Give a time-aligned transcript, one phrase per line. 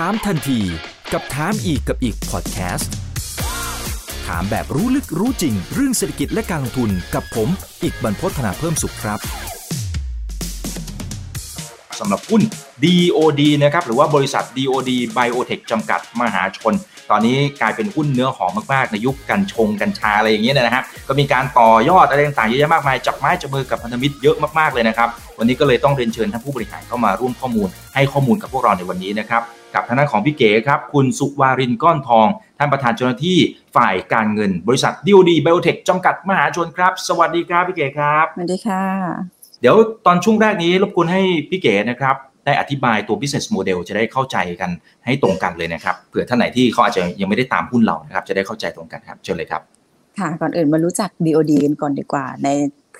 [0.00, 0.60] ถามทันที
[1.12, 2.92] กับถามอีกกับอีกพอดแคสต์
[4.26, 7.48] ถามแบบรู้ลึกรู้จริง เรื่องเศรษฐกิจและการลงทุนกับผม
[7.82, 9.18] อีกบรรพฒนาเพิ่มสุขครับ
[11.98, 12.42] สำหรับหุ้น
[12.84, 16.74] DOD นะครับหรือว่าบริษัท DOD Biotech จำกัดมหาชน
[17.10, 25.08] ตอนนี้กลายเป็นหุ้นเนื้อหอมมากๆ ในยุคกัญชงกัญชาอะไรอย่างเงี้ยนะฮะก็มีการต่อยอดอะไรต่างๆเยอะแยะมากมายจับไม้จับมือกับพันธมิตรเยอะมากๆเลยนะครับ
[25.38, 29.42] วันนี้ก็เลยต้องเรียนเชิญท่านผู้บริหารเข้ามาร่วมข้อมูล ให้ข้อมูลกับพวกเราในวันนี้นะครับ
[29.74, 32.26] กับทางด้านของพี่เก๋ครับ คุณสุวารินก้อนทอง
[32.58, 33.38] ท่านประธานเจ้าหน้าที่
[33.76, 38.82] ฝ่ายการเงิน บริษัท DOD Biotech จำกัดมหาชนครับ สวัสดีครับพี่เก๋ครับ สวัสดีค่ะ
[39.60, 44.70] เดี๋ยวตอนช่วงแรกนี้รบกวนให้พี่เก๋นะครับ ได้อธิบายตัว business model จะได้เข้าใจกัน
[45.06, 49.62] ให้ตรงกันเลยนะครับเผื่อท่านไหนที่เขาอาจจะยังไม่ได้ตามหุ้นเรานะครับ จะได้เข้าใจตรงกันครับเชิญเลยครับ
[50.18, 52.48] ค่ะก่อนอื่นมารู้จัก DOD กันก่อนดีกว่า ใน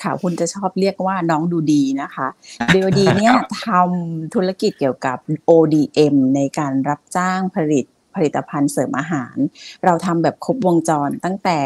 [0.02, 2.26] ข่าวหุ้นจะชอบเรียกว่าน้องดูดีนะคะ
[2.74, 3.32] DOD เนี่ย
[3.64, 5.18] ทำธุรกิจเกี่ยวกับ
[5.50, 7.84] ODM ในการรับจ้างผลิต
[8.16, 9.36] ผลิตภัณฑ์เสริมอาหาร
[9.84, 11.60] เราทำแบบครบวงจรตั้งแต่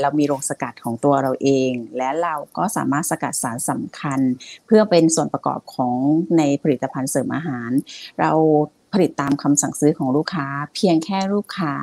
[0.00, 4.20] เรามีโรงสกัดของตัวเราเอง และเราก็สามารถสกัดสารสำคัญ
[4.66, 5.96] เพื่อเป็นส่วนประกอบของ
[6.38, 7.70] ในผลิตภัณฑ์เสริมอาหาร
[8.20, 8.32] เรา
[8.92, 11.74] ผลิตตามคำสั่งซื้อของลูกค้า เพียงแค่ลูกค้า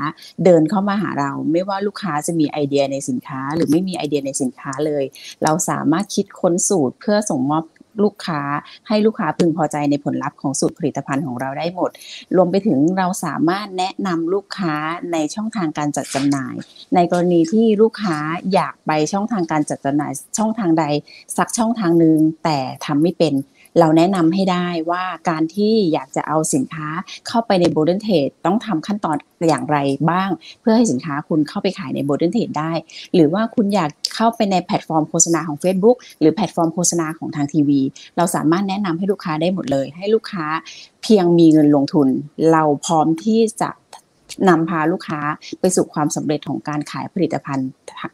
[0.46, 5.04] เดินเข้ามาหาเรา ไม่ว่าลูกค้าจะมีไอเดียในสินค้า หรือไม่มีไอเดียในสินค้าเลย
[5.44, 7.64] เราสามารถคิดค้นสูตรเพื่อส่งมอบ
[8.04, 8.42] ลูกค้า
[8.88, 11.92] ให้ลูกค้าพึงพอใจในผลลัพธ์ของสูตรผลิตภัณฑ์ของเราได้หมด
[12.36, 14.76] รวมไปถึงเราสามารถแนะนำลูกค้า
[15.12, 16.56] ในช่องทางการจัดจำหน่าย
[16.96, 18.18] ในกรณีที่ลูกค้า
[18.54, 20.86] อยากไปช่องทางการจัดจำหน่ายช่องทางใด
[21.38, 23.34] สักช่องทางหนึ่งแต่ทำไม่เป็น
[23.80, 26.88] เราแนะนำให้ได้ว่าการที่อยากจะเอาสินค้า
[27.28, 29.16] เข้าไปในโบลเดนเทดต้องทำขั้นตอน
[29.50, 29.78] อย่างไร
[30.12, 30.30] บ้าง
[30.62, 32.72] เพื่อให้สินค้าคุณเข้าไปขายใน modern trade ได้
[33.14, 37.82] หรือว่าคุณอยากเข้าไปในแพลตฟอร์มโฆษณาของ Facebook หรือแพลตฟอร์มโฆษณาของทางทีวี
[38.18, 40.46] เราสามารถแนะนำให้ลูกค้าได้หมดเลย ให้ลูกค้า
[41.04, 42.08] เพียงมีเงินลงทุน
[42.52, 43.70] เราพร้อมที่จะ
[44.50, 45.20] นำพาลูกค้า
[45.60, 47.70] ไปสู่ความสำเร็จของการขายผลิตภัณฑ์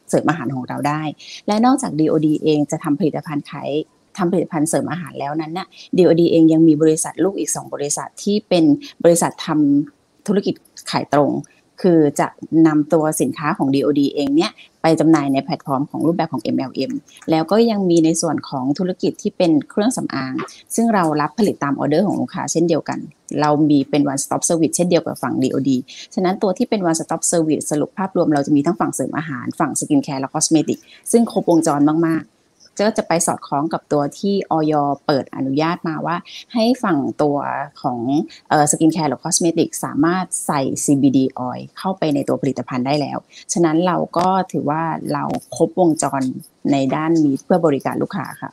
[0.09, 1.01] เสริมอาหารของเราได้
[1.47, 3.69] และนอกจาก DOD เองจะทำผลิตภัณฑ์ขาย
[4.17, 8.65] ทำผลิตภัณฑ์เสริมอาหารแล้วนั้นนะ่ะ DOD เองยังมีบริษัทลูกอีก 2 บริษัทที่เป็น
[9.03, 10.55] บริษัททำธุรกิจ
[10.91, 11.31] ขายตรง
[11.81, 12.27] คือจะ
[12.67, 14.51] นำตัวสินค้าของ DOD เองเนี่ย
[14.81, 16.91] ไปจำหน่ายในแพลตฟอร์มของรูปแบบของ MLM
[17.31, 20.33] แล้วก็ยังมีในส่วนของธุรกิจที่เป็นเครื่องสำอาง
[20.75, 22.99] ซึ่งเรารับผลิตตามออเดอร์ของลูกค้าเช่นเดียวกัน
[23.41, 25.69] เรามีเป็น one stop service เช่นเดียวกับฝั่ง DOD
[26.13, 30.79] ฉะนั้นตัวที่เป็น one stop service สรุปภาพรวมเราจะมีทั้งฝั่งเสริมอาหาร ฝั่งสกินแคร์และ cosmetic
[31.11, 32.23] ซึ่งครบวงจรมาก
[32.79, 34.73] ก็จะไปสอดคล้องกับตัวที่อย.
[35.05, 36.17] เปิดอนุญาตมาว่า
[36.53, 37.37] ให้ฝั่งตัว
[37.81, 37.99] ของ
[38.71, 43.17] สกินแคร์หรือ cosmetic สามารถใส่ CBD ออยเข้าไปในตัวผลิตภัณฑ์ได้แล้ว
[43.53, 45.23] ฉะนั้นเราก็ถือว่าเรา
[45.55, 46.21] ครบวงจร
[46.71, 48.51] ในด้านนี้เพื่อบริการลูกค้าค่ะ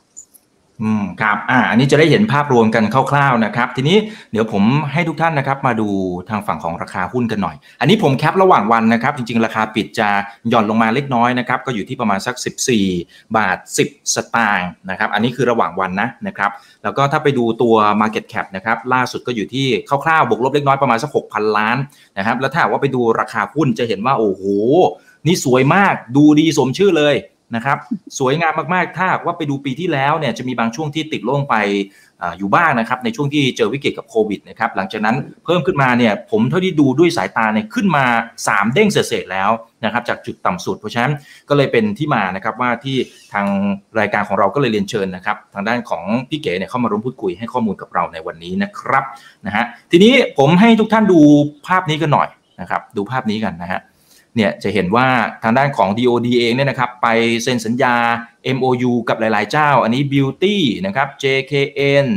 [0.83, 3.97] อืมครับอ่าอันนี้จะได้เห็นภาพรวมกันคร่าวๆนะครับ ทีนี้
[4.31, 5.87] เดี๋ยวผมให้ทุกท่านนะครับ มาดู
[6.29, 10.09] ทางฝั่งของราคาหุ้นกันหน่อย อันนี้ผมแคประหว่างวันนะครับ จริงๆ ราคาปิดจะ
[10.49, 12.35] หย่อนลงมาเล็กน้อยนะครับ ก็อยู่ที่ประมาณสัก
[12.83, 16.51] 14 บาท 10 สตางค์นะครับ อันนี้คือระหว่างวันนะนะครับ
[16.83, 19.67] แล้วก็ถ้าไปดูตัว Market Cap นะครับ ล่าสุดก็อยู่ที่
[20.05, 21.77] คร่าวๆบวกลบเล็กน้อยประมาณสัก 6,000 ล้าน
[22.17, 24.43] นะครับ แล้วถ้าว่าไปดูราคาหุ้นจะเห็นว่าโอ้โห
[25.27, 27.15] นี่สวยมากดูดีสมชื่อเลย
[27.55, 27.77] นะครับ
[28.19, 31.55] สวยงามมากๆ ถ้าว่าไปดูปีที่แล้วเนี่ยจะมีบางช่วงที่ติดล่งไป
[32.37, 38.05] อยู่บ้างนะครับในช่วงที่เจอวิกฤตกับโควิดนะครับหลังจากนั้นเพิ่มขึ้นมาเนี่ยผมเท่าที่ดูด้วยสายตาเนี่ยขึ้นมา
[38.43, 39.51] 3 เด้งเศษแล้ว
[39.85, 41.13] นะครับจากจุดต่ำสุดเพราะฉะนั้น
[41.49, 42.97] ก็เลยเป็นที่มานะครับว่าที่
[43.33, 43.45] ทาง
[43.99, 49.03] รายการของเราก็เลยเรียนเชิญนะครับทางด้านของพี่เก๋เนี่ยเข้ามาร่วมพูดคุยให้ข้อมูลกับเราในวันนี้นะครับ
[49.45, 51.19] นะฮะทีนี้ผมให้ทุกท่านดู
[51.67, 52.29] ภาพนี้กันหน่อย
[52.61, 53.79] นะครับดูภาพนี้กันนะฮะ
[54.35, 55.07] เนี่ยจะเห็นว่า
[55.43, 57.07] ทางด้านของ DOD เองเนี่ยนะครับไป
[57.43, 57.95] เซ็นสัญญา
[58.55, 60.55] MOU กับหลาย ๆ เจ้า อันนี้ Beauty
[60.85, 62.07] นะครับ JKN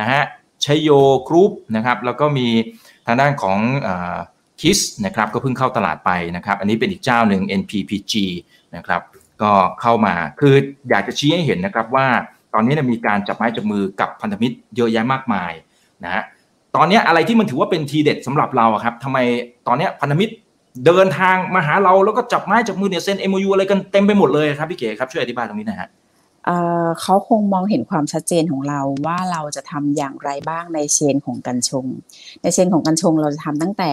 [0.00, 0.22] นะฮะ
[0.64, 0.90] ชโย
[1.28, 2.48] กรุ๊ปนะครับแล้วก็มี
[3.06, 3.58] ทางด้านของ
[4.60, 8.14] คิสนะครับก็เพิ่งเข้าตลาดไปนะครับอันนี้เป็นอีกเจ้าหนึ่ง NPPG
[8.76, 9.02] นะครับ
[9.42, 10.54] ก็เข้ามาคือ
[10.90, 12.06] อยากจะชี้ให้เห็นนะครับว่า
[12.54, 15.52] ตอนนี้มีการจับไม้จับมือกับพันธมิตรเยอะแยะมากมาย
[16.04, 16.22] นะฮะ
[16.76, 19.18] ตอนนี้อะไรที่มันถือว่าเป็นทีเด็ดสำหรับเราครับทำไม
[19.66, 20.32] ตอนนี้พันธมิตร
[20.84, 25.88] เดินทางมาหาเราแล้วก็จับไม้จับมือเนี่ยเซ็นเอ็มอะไรกันเต็มไปหมดเลยครับพี่เก๋ครับช่วยอธิบายตรงนี้นะฮะ
[27.00, 31.86] เขาคงมองเห็นความชัดเจนของเราว่าเราจะทำอย่างไรบ้างในเชนของกัญชง
[32.42, 33.92] ในเชนของกัญชงเราจะทำตั้งแต่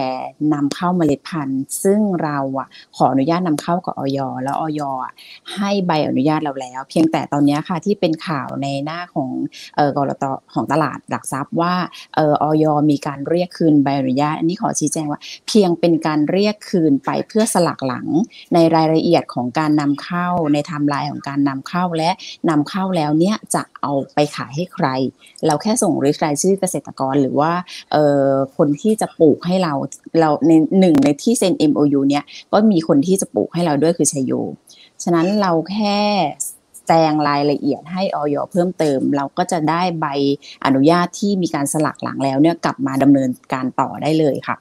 [0.54, 4.82] นำเข้าเมล็ดพันธุ์ ซึ่งเราอะขออนุญาตนำเข้ากับออยแล้วออย
[5.54, 9.30] ให้ใบอนุญาตเราแล้ว เพียงแต่ตอนนี้ค่ะที่เป็นข่าวในหน้าของ
[9.76, 10.24] เออกรต
[10.54, 11.74] ของตลาดหลักทรัพย์ว่า
[12.16, 18.06] เออออยมีการเรียกคืนใบอนุญาต อันนี้ขอชี้แจงว่า เพียงเป็นการเรียกคืนไปเพื่อสลักหลัง
[18.54, 22.10] ในรายละเอียดของการนำเข้าในไทม์ไลน์ของการนำเข้าและ
[22.50, 24.86] นำเข้าแล้วเนี่ยจะเอาไปขายให้ใคร
[25.46, 27.52] เราแค่ส่งริรายชื่อเกษตรกรหรือว่า
[27.92, 29.72] เอ่อคนที่จะปลูกให้เรา
[30.20, 34.32] เราในหนึ่งในที่เซ็น MOU เนี่ยก็มีคนที่จะปลูกให้เราด้วยคือชัยโย
[35.02, 35.98] ฉะนั้นเราแค่
[36.88, 40.06] แจงรายละเอียดให้ออยเพิ่มเติม เราก็จะได้ใบ
[40.64, 44.56] อนุญาตที่มีการสลักหลังแล้วเนี่ยกลับมาดำเนินการต่อได้เลยค่ะ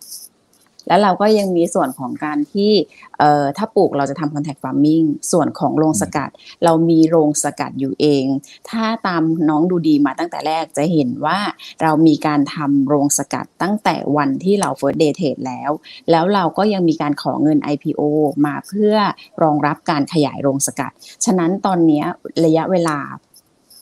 [0.87, 2.71] แล้วเราก็ยังมีส่วนของการที่
[3.19, 6.29] เอ่อถ้าปลูกเราจะทำ contact farming ส่วนของโรงสกัด
[6.63, 8.25] เรามีโรงสกัดอยู่เอง
[8.69, 11.39] ถ้าตามน้องดูดีมาตั้งแต่แรกจะเห็นว่า
[11.81, 15.71] เรามีการทำโรงสกัดตั้งแต่วันที่เรา first day trade แล้ว
[16.11, 18.01] แล้วเราก็ยังมีการขอเงิน IPO
[18.45, 18.95] มาเพื่อ
[19.43, 20.91] รองรับการขยายโรงสกัด
[21.25, 22.03] ฉะนั้นตอนนี้
[22.45, 22.97] ระยะเวลา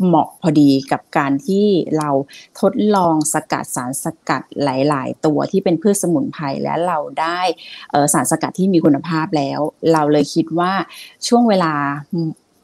[0.05, 1.67] เหมาะพอดีกับการที่
[1.97, 2.09] เรา
[2.59, 7.39] ทดลองสกัดสารสกัดหลาย ๆ ตัวที่เป็นพืชสมุนไพรและเราได้
[8.13, 9.59] สารสกัดที่มีคุณภาพแล้ว
[9.93, 10.73] เราเลยคิดว่า
[11.27, 11.73] ช่วงเวลา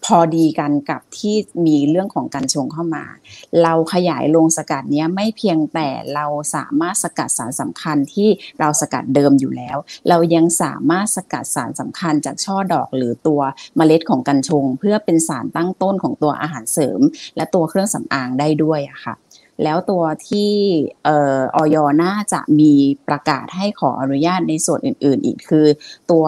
[0.07, 1.35] พอดีกันกับที่
[1.67, 3.05] มีเรื่องของการชงเข้ามา
[3.63, 6.25] เราขยายโรงสกัดนี้ไม่เพียงแต่เรา
[6.55, 9.77] สามารถสกัดสารสำคัญที่เราสกัดเดิมอยู่แล้ว
[10.09, 13.41] เรายังสามารถสกัดสารสำคัญจากช่อดอกหรือตัว
[13.77, 16.99] เมล็ดของกัญชง เพื่อเป็นสารตั้งต้นของตัวอาหารเสริม
[17.35, 19.13] และตัวเครื่องสำอางได้ด้วยอะค่ะ
[19.63, 20.51] แล้วตัวที่
[21.07, 21.09] อ
[21.61, 21.77] ย.
[22.03, 22.73] น่าจะมี
[23.07, 25.67] ประกาศให้ขออนุญาตในส่วนอื่น ๆ อีกคือ
[26.11, 26.25] ตัว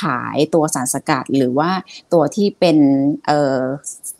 [0.00, 1.70] ขายตัวสารสกัดหรือว่า
[2.12, 2.78] ตัวที่เป็น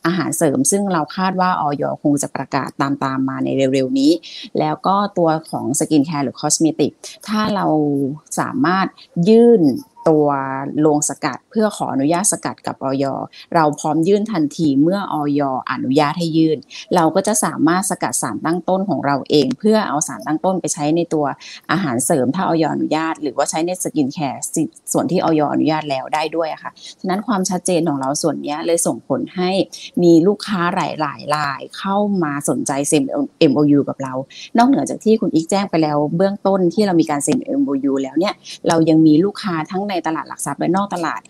[0.06, 1.84] อาหารเสริม ซึ่งเราคาดว่าอย.
[2.02, 4.12] คงจะประกาศตามตามมาในเร็ว ๆ นี้
[4.58, 6.90] แล้วก็ตัวของสกินแคร์หรือ cosmetic
[7.28, 7.66] ถ้าเรา
[8.40, 8.86] สามารถ
[9.28, 9.62] ยื่น
[10.08, 10.26] ตัว
[10.80, 13.04] โรงสกัดเพื่อขออนุญาตสกัดกับอย.
[13.54, 15.42] เราพร้อมยื่นทันทีเมื่ออย.
[15.70, 16.58] อนุญาตให้ยื่น
[16.94, 21.24] เราก็จะสามารถสกัดสารตั้งต้นของเราเอง เพื่อเอาสารตั้งต้นไปใช้ในตัว
[21.70, 22.64] อาหารเสริมถ้าอย.
[22.72, 24.42] อนุญาต หรือว่าใช้ในสกินแคร์
[24.92, 25.40] ส่วนที่อย.
[25.52, 29.50] อนุญาตแล้วได้ด้วยค่ะฉะนั้นความชัดเจนของเราส่วนนี้เลยส่งผลให้
[30.02, 33.04] มีลูกค้าหลายหลายรายเข้ามาสนใจเซ็น
[33.50, 34.14] MOU กับเรา
[34.58, 38.34] นอกเหนือจากที่คุณอิกแจ้งไปแล้ว เบื้องต้นที่เรามีการเซ็น MOU แล้วเนี่ย
[38.68, 41.20] เรายังมีลูกค้าทั้งในในตลาดหลักทรัพย์และนอกตลาด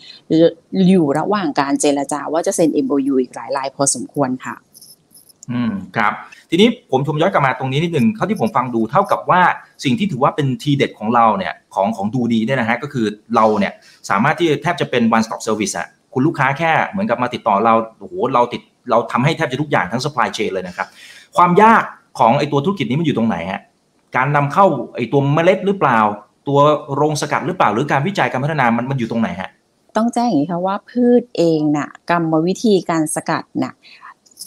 [0.88, 4.56] อยู่ระหว่างการเจรจาว่าจะเซ็น MOU อีกหลายรายพอสมควรค่ะ
[5.50, 6.12] อืมครับ
[6.50, 9.42] ทีนี้ผมชมย้อนกลับมาตรงนี้นิดหนึ่งเท่าที่ผมฟังดูเท่ากับว่า
[9.84, 13.72] สิ่งที่ถือว่าเป็นทีเด็ดของเราเนี่ยของของดูดีเนี่ยนะฮะก็คือเราเนี่ย
[14.10, 20.88] สามารถที่แทบจะเป็น one stop service อะคุณลูกค้าแค่เหมือนกับมาติดต่อเราโอ้โหเราติดเราทำให้แทบจะทุกอย่างทั้ง supply chain เลยนะครับ
[21.36, 21.84] ความยาก
[22.18, 23.62] ของไอตัวธุรกิจนี้มันอยู่ตรงไหนฮะ
[24.16, 25.98] การนำเข้าไอตัวเมล็ดหรือเปล่า
[26.48, 26.58] ตัว
[26.94, 29.50] โรงสกัดหรือเปล่า หรือการวิจัยการพัฒนามันมันอยู่ตรงไหนฮะ
[29.96, 33.72] ต้องแจ้งอย่างนี้ค่ะว่าพืชเองน่ะกรรมวิธีการสกัดน่ะ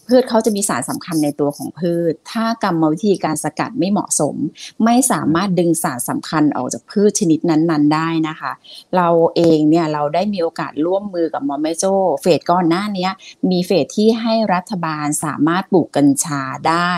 [0.07, 4.35] พืชเขาจะมีสารสำคัญในตัวของพืช ถ้ากรรมวิธีการสกัดไม่เหมาะสม
[4.83, 8.51] ไม่สามารถดึงสารสำคัญออกจากพืชชนิดนั้นๆ ได้นะคะ
[8.95, 11.83] เราเองเนี่ยเราได้มีโอกาสร่วมมือกับมอมเมโจ
[12.21, 13.09] เฟสก่อนหน้านี้
[13.51, 16.93] มีเฟสที่ให้รัฐบาลสามารถปลูกกัญชาได้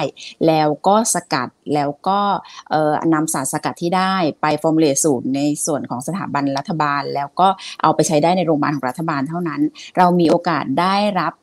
[0.47, 2.19] แล้วก็สกัดแล้วก็
[3.13, 7.47] นำสารสกัดที่ได้ไปฟอร์มูลเลสูตรในส่วนของสถาบันรัฐบาล แล้วก็
[7.81, 9.61] เอาไปใช้ได้ในโรงพยาบาลของรัฐบาลเท่านั้น
[9.97, 11.33] เรามีโอกาสได้รับ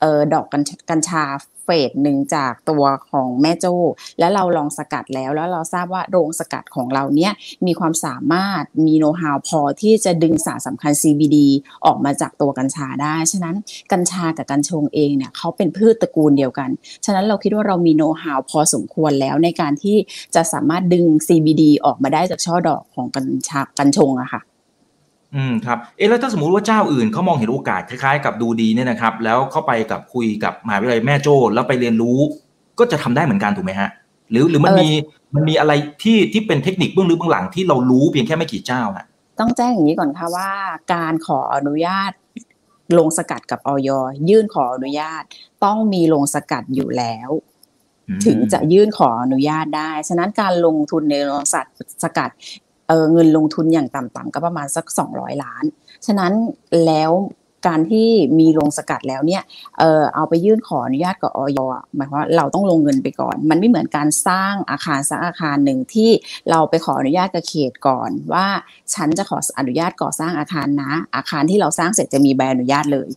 [0.00, 0.46] เออดอก
[0.90, 1.24] กัญชา
[1.66, 3.74] เฟสหนึ่งจากตัวของแม่โจ้
[4.18, 7.32] แล้วเราลองสกัดแล้ว แล้วเราทราบว่าโรงสกัดของเราเนี้ย
[7.66, 11.36] มีความสามารถมีโน้ตฮาวพอที่จะดึงสารสำคัญ CBD
[11.86, 13.56] ออกมาจากตัวกัญชาได้ ฉะนั้น
[13.92, 16.70] กัญชากับกัญชงเองเนี่ยเขาเป็นพืชตระกูลเดียวกัน
[17.04, 19.96] ฉะนั้นเราคิดว่าเรามีโน้ตฮาวพอสมควรแล้วในการที่
[20.34, 24.42] จะสามารถดึง CBD ออกมาได้จากช่อดอกของกัญชากัญชงอะค่ะ
[25.36, 32.18] อืมครับเอ๊ะแล้วถ้าสมมุติว่าเจ้าอื่นเขามองเห็นโอกาสคล้ายๆ กับดูดีเนี่ยนะครับ แล้วเข้าไปกับคุยกับมหาวิทยาลัยแม่โจ้แล้วไปเรียนรู้
[32.78, 33.90] ก็จะทำได้เหมือนกันถูกไหมฮะ
[34.30, 34.88] หรือหรือมันมี
[35.34, 39.06] มันมีอะไรที่ที่เป็นเทคนิคเบื้องลึกเบื้องหลังที่เรารู้เพียงแค่ไม่กี่เจ้าฮะ
[39.40, 40.50] ต้องแจ้งอย่างนี้ก่อนค่ะว่า
[40.94, 42.12] การขออนุญาต
[42.98, 43.88] ลงสกัดกับออย
[44.28, 45.22] ยื่นขออนุญาต
[45.64, 47.30] ต้องมีลงสกัดอยู่แล้ว
[48.24, 52.30] ถึงจะยื่นขออนุญาตได้ ฉะนั้นการลงทุนในโรงสัตว์สกัด
[52.88, 55.64] เเงินลงทุนอย่างต่ำๆก็ประมาณสัก 200 ล้าน
[56.06, 56.32] ฉะนั้น
[56.86, 57.12] แล้ว
[57.66, 59.42] การที่มีลงสกัดแล้วเนี่ย
[59.78, 61.58] เออเอาไปยื่นขออนุญาตกับออย
[61.94, 66.10] หมายความว่าเราต้องลงเงินไปก่อน มันไม่เหมือนการสร้างอาคารสักอาคารหนึ่งที่
[66.50, 68.46] เราไปขออนุญาตกับเขตก่อน ว่า
[68.94, 73.08] ฉันจะขออนุญาตก่อสร้างอาคารนะ อาคารที่เราสร้างเสร็จจะมีใบอนุญาตเลย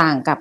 [0.00, 0.38] ต่างกับ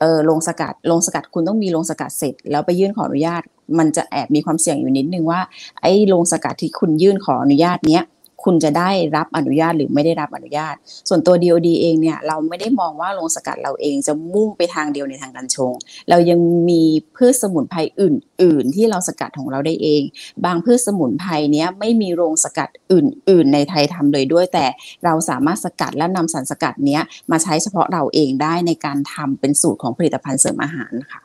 [0.00, 3.42] เออลงสกัดลงสกัดคุณต้องมีลงสกัดเสร็จ แล้วไปยื่นขออนุญาต
[3.78, 5.40] มันจะแอบมีความเสี่ยงอยู่นิดนึงว่า
[5.82, 8.04] ไอ้ลงสกัดที่คุณยื่นขออนุญาตเนี้ย
[8.44, 10.74] คุณจะได้รับอนุญาตหรือไม่ได้รับอนุญาต
[11.08, 15.72] ส่วนตัว DOD เองเนี่ยเราไม่ได้มองว่าโรงสกัดเราเองจะมุ่งไปทางเดียวในทางการชง
[16.10, 16.82] เรายังมี
[17.16, 20.02] พืชสมุนไพรอื่น ๆ ที่เราสกัดของเราได้เอง
[20.44, 24.66] บางพืชสมุนไพรเนี้ยไม่มีโรงสกัดอื่น ๆ ในไทยทำเลยด้วย แต่
[25.04, 31.20] เราสามารถสกัดและนำสารสกัดเนี้ยมาใช้เฉพาะเราเองได้ในการทำเป็นสูตรของผลิตภัณฑ์เสริมอาหารค่ะ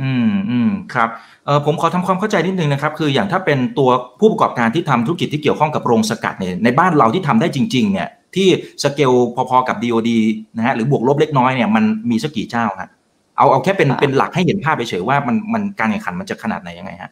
[0.00, 1.08] อืมอืมครับ
[1.46, 3.90] เออผมขอทำความเข้าใจนิดนึงนะครับ คืออย่างถ้าเป็นตัว
[4.20, 8.48] ผู้ประกอบการที่ทำธุรกิจที่เกี่ยวข้องกับโรงสกัดเนี่ยในบ้านเราที่ทำได้จริง ๆ เนี่ย ที่
[8.82, 9.12] สเกล
[9.50, 10.10] พอๆกับ DOD
[10.56, 12.90] นะฮะหรือบวกลบเล็กน้อยเนี่ยมันมีสักกี่เจ้าครับ
[13.36, 17.10] เอาเอาแค่เป็นเป็นหลักให้เห็นภาพไปเฉยว่ามันมันการแข่งขันมันจะขนาดไหนยังไงฮะ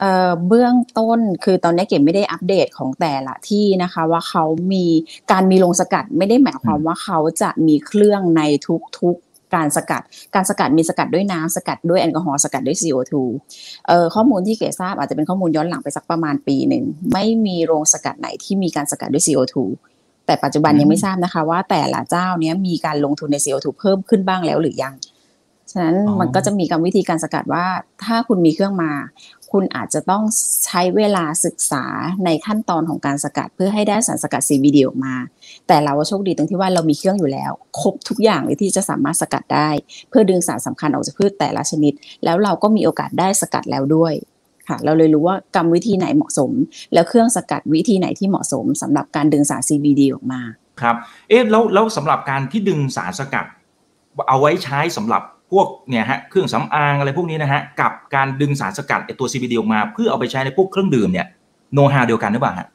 [0.00, 4.84] เอ่อเบื้องต้นคือตอนนี้เก็บไม่ได้อัปเดตของแต่ละที่นะคะว่าเขามี
[5.30, 9.16] การมีโรงสกัดไม่ได้หมายความว่าเขาจะมีเครื่องในทุก
[9.54, 10.02] การสกัด
[10.34, 13.12] การสกัดมีสกัดด้วยน้ำสกัดด้วยแอลกอฮอล์สกัดด้วย CO2
[13.88, 19.54] เอ่อข้อมูลที่เก๋ทราบอาจจะเป็นข้อมูลย้อนหลังไปสักประมาณปีหนึ่ง ไม่มีโรงสกัดไหนที่มีการสกัดด้วย CO2
[20.26, 24.94] แต่ปัจจุบันยังไม่ทราบนะคะ ว่าแต่ละเจ้านี้มีการลงทุนใน CO2 เพิ่มขึ้นบ้างแล้วหรือยัง
[25.70, 27.64] ฉะนั้นมันก็จะมีกรรมวิธีการสกัดว่า
[28.04, 28.90] ถ้าคุณมีเครื่องมา
[29.52, 30.22] คุณอาจจะต้อง
[30.66, 31.84] ใช้เวลาศึกษา
[32.24, 35.14] ในขั้นตอนของการสกัด เพื่อให้ได้สารสกัด CBD ออกมา
[35.68, 39.68] แต่เราโชคดีตรงที่ว่าเรามีเครื่องอยู่แล้ว ครบทุกอย่างเลยที่จะสามารถสกัดได้
[40.10, 41.92] เพื่อดึงสารสำคัญออกจากพืชแต่ละชนิด
[42.24, 44.12] แล้วเราก็มีโอกาสได้สกัดแล้วด้วย
[44.68, 46.50] ค่ะเราเลยรู้ว่ากรรมวิธีไหนเหมาะสม
[46.94, 50.40] แล้วเครื่องสกัดวิธีไหนที่เหมาะสมสำหรับการดึงสาร CBD ออกมา
[50.80, 50.96] ครับ
[51.28, 53.46] เอ๊ะแล้วแล้วสำหรับการที่ดึงสารสกัด
[54.28, 55.22] เอาไว้ใช้สำหรับ
[55.52, 61.26] พวกเนี่ยฮะเครื่องสำอางอะไรพวกนี้นะฮะกับการดึงสารสกัดไอตัว CBD ออกมา เพื่อเอาไปใช้ในพวกเครื่องดื่มเนี่ย
[61.74, 62.68] โนฮาเดียวกันหรือเปล่าฮะ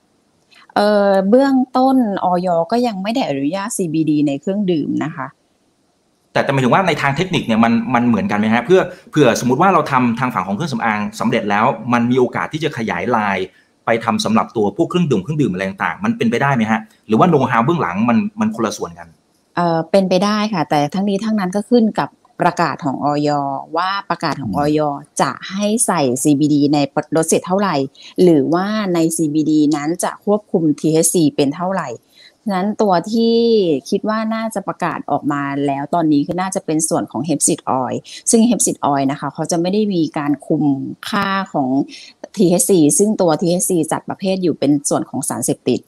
[0.76, 5.28] เอ่อเบื้องต้นออยก็ยังไม่ได้อนุญาต CBD ในเครื่องดื่มนะคะ
[6.34, 13.38] แต่แต่หมายถึงว่าในทางเทคนิคเนี่ยมันมันเหมือนกันไหมฮะเพื่อเผื่อสมมติว่าเราทำทางฝั่งของเครื่องสำอางสำเร็จแล้ว มันมีโอกาสที่จะขยายลาย
[13.86, 19.08] ไปทำสำหรับตัวพวกเครื่องดื่มเครื่องดื่มอะไรต่างๆ มันเป็นไปได้ไหมฮะหรือว่าโน้ตฮาวเบื้องหลังมันมันคนละส่วนกัน
[19.56, 22.10] เอ่อเป็นไปได้ค่ะ แต่ทั้งนี้ทั้งนั้นก็ขึ้นกับ
[22.42, 23.30] ประกาศของออย
[23.78, 24.80] ว่าประกาศของออย
[25.22, 26.78] จะให้ใส่ CBD ใน
[27.12, 27.76] โดสเซตเท่าไหร่
[28.22, 31.90] หรือว่าใน CBD นั้นจะควบคุม THC เป็นเท่าไหร่
[32.44, 33.36] ฉะนั้นตัวที่
[33.90, 37.94] คิดว่าน่าจะประกาศออกมาแล้วตอนนี้คือน่าจะเป็นส่วนของเฮปซิดออย
[38.30, 40.64] ซึ่งเฮปซิดออยนะคะเขาจะไม่ได้มีการคุม
[41.10, 41.70] ค่าของ
[42.38, 45.80] THC ซึ่งตัว THC จัดประเภทอยู่เป็นส่วนของสารเสพติด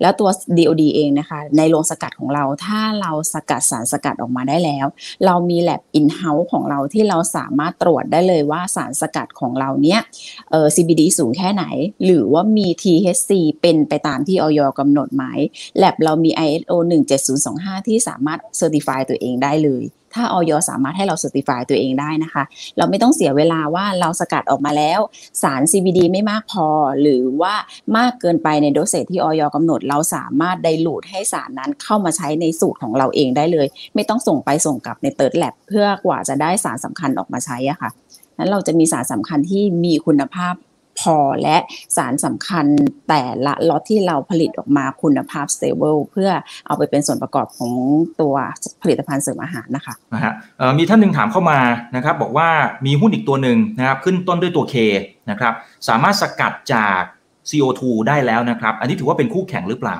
[0.00, 4.86] แล้วตัว DOD เองนะคะ ในโรงสกัดของเราถ้าเราสกัดสารสกัดออกมาได้แล้ว
[5.26, 10.00] เรามีแ l บอินเฮ้าส์ของเราที่เราสามารถตรวจได้เลยว่าสารสกัดของเราเนี้ย
[10.50, 11.64] เอ่อ CBD สูงแค่ไหน
[12.04, 15.24] หรือว่ามี THC เป็นไปตามที่ออยกำหนดไหม
[15.78, 16.72] แ l บเรามี ISO
[17.32, 20.52] 17025 ที่สามารถ certify ตัวเองได้เลยถ้าอย.
[20.68, 22.42] สามารถให้เรา certify ตัวเองได้นะคะ
[22.78, 25.00] เราไม่ต้องเสียเวลาว่าเราสกัดออกมาแล้ว
[25.42, 26.66] สาร CBD ไม่มากพอ
[27.00, 27.54] หรือว่า
[27.96, 29.42] มากเกินไปใน dosage ที่อย.
[29.54, 37.90] กำหนด เราสามารถ dilute ให้สารนั้นเข้ามาใช้ในสูตรของเราเองได้เลย ไม่ต้องส่งไปส่งกลับใน third lab เพื่อกว่าจะได้สารสำคัญออกมาใช้อะค่ะ
[38.38, 40.54] นั้นเราจะมีสารสำคัญที่มีคุณภาพ
[41.00, 41.56] พอและ
[41.96, 42.66] สารสำคัญ
[43.08, 46.30] แต่ละล็อตที่เราผลิตออกมาคุณภาพ stable เพื่อ
[46.66, 47.74] เอาไปเป็นส่วนประกอบของ
[48.20, 48.34] ตัว
[48.82, 50.32] ผลิตภัณฑ์เสริมอาหารนะคะนะฮะ
[50.78, 51.60] มีท่านหนึ่งถามเข้ามา
[51.96, 52.48] นะครับบอกว่า
[52.86, 54.74] มีหุ้นอีกตัวหนึ่งนะครับขึ้นต้นด้วยตัว K
[55.30, 55.52] นะครับ
[55.88, 57.00] สามารถสกัดจาก
[57.50, 59.98] CO2 ได้แล้วนะครับ อันนี้ถือว่าเป็นคู่แข่งหรือเปล่า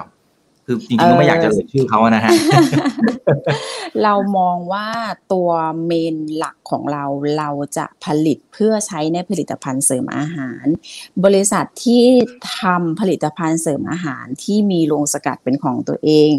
[0.71, 2.33] คือจริงๆก็ไม่อยากจะเอ่ยชื่อเขานะฮะ
[4.03, 4.89] เรามองว่า
[5.33, 5.51] ตัว
[5.87, 7.05] เมนหลักของเรา
[7.39, 10.67] เราจะผลิตเพื่อใช้ในผลิตภัณฑ์เสริมอาหาร
[11.25, 12.05] บริษัทที่
[12.59, 16.31] ทำผลิตภัณฑ์เสริมอาหารที่มีโรงสกัดเป็นของตัวเอง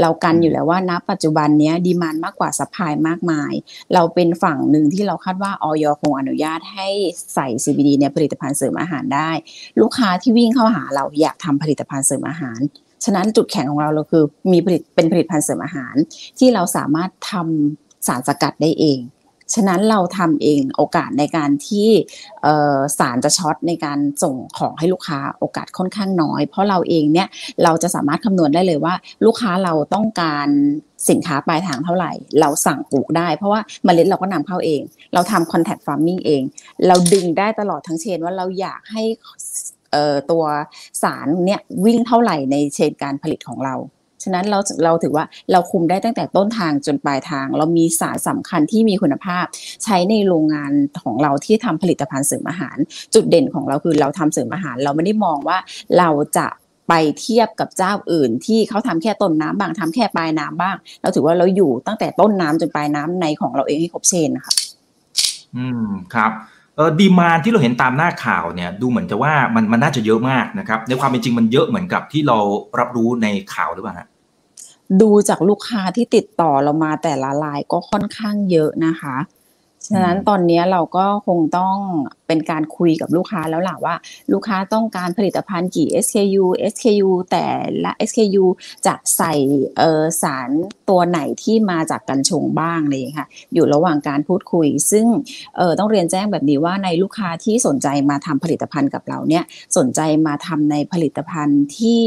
[0.00, 3.52] เรากันอยู่แล้วว่าณปัจจุบันนี้ดีมานมากกว่าสัพพายมากมาย
[3.94, 6.88] เราเป็นฝั่งหนึ่งที่เราคาดว่าออยคงอนุญาตให้
[7.34, 9.30] ใส่ CBD ในผลิตภัณฑ์เสริมอาหารได้
[9.80, 12.60] ลูกค้าที่วิ่งเข้าหาเราอยากทำผลิตภัณฑ์เสริมอาหาร
[13.04, 15.94] ฉะนั้นจุดแข็งของเราเราคือมีผลิตเป็นผลิตภัณฑ์เสริมอาหาร
[16.38, 19.00] ที่เราสามารถทำสารสกัดได้เอง
[19.54, 21.88] ฉะนั้นเราทำเองโอกาสในการที่
[22.98, 27.28] สารจะช็อตในการส่งของให้ลูกค้าโอกาสค่อนข้างน้อย เพราะเราเองเนี่ย
[27.64, 30.48] เราจะสามารถคำนวณได้เลยว่า ลูกค้าเราต้องการ
[31.10, 34.80] สินค้าปลายทางเท่าไหร่ เราสั่งปลูกได้ เพราะว่าเมล็ดเราก็นำเข้าเอง
[35.14, 36.42] เราทำ contact farming เอง
[36.86, 39.02] เราดึงได้ตลอดทั้งเชนว่าเราอยากให้
[40.30, 40.44] ตัว
[41.02, 43.74] สารเนี่ยวิ่งเท่าไหร่ในเชนการผลิตของเรา
[44.22, 49.44] ฉะนั้นเราเราถือว่าเราคุมได้ตั้งแต่ต้นทางจนปลายทาง เรามีสารสำคัญที่มีคุณภาพ
[49.84, 52.76] ใช้ในโรงงานของเราที่ทำผลิตภัณฑ์เสริมอาหาร
[53.14, 55.58] จุดเด่นของเราคือเราทำเสริมอาหาร เราไม่ได้มองว่า
[55.98, 56.46] เราจะ
[56.88, 64.54] ไปเทียบกับเจ้าอื่นที่เขาทำแค่ต้นน้ำบางทำแค่ปลายน้ำบ้าง เราถือว่าเราอยู่ตั้งแต่ต้นน้ำจนปลายน้ำในของเราเองให้ครบเชนนะคะ
[65.56, 66.32] อืมครับ
[67.00, 72.38] ดีมานที่เราเห็นตามหน้าข่าวเนี่ยดูเหมือนจะว่ามันมันน่าจะเยอะมากนะครับในความเป็นจริงมันเยอะเหมือนกับที่เรา
[72.78, 74.08] รับรู้ในข่าวหรือเปล่าฮะ
[75.00, 79.16] ดูจากลูกค้าที่ติดต่อเรามาแต่ละรายก็ค่อนข้างเยอะนะคะ
[79.86, 81.76] ฉะนั้นตอนนี้เราก็คงต้อง
[82.28, 83.94] เป็นการคุยกับลูกค้าแล้วล่ะว่า
[84.32, 87.46] ลูกค้าต้องการผลิตภัณฑ์กี่ SKU SKU แต่
[87.84, 88.44] ละ SKU
[88.86, 89.34] จะใส่
[90.22, 90.50] สาร
[90.90, 95.06] ตัวไหนที่มาจากกัญชงบ้างเลยค่ะ อยู่ระหว่างการพูดคุย ซึ่ง
[95.78, 99.44] ต้องเรียนแจ้งแบบนี้ว่าในลูกค้าที่สนใจมาทำผลิตภัณฑ์กับเราเนี่ย
[99.76, 102.02] สนใจมาทำในผลิตภัณฑ์ที่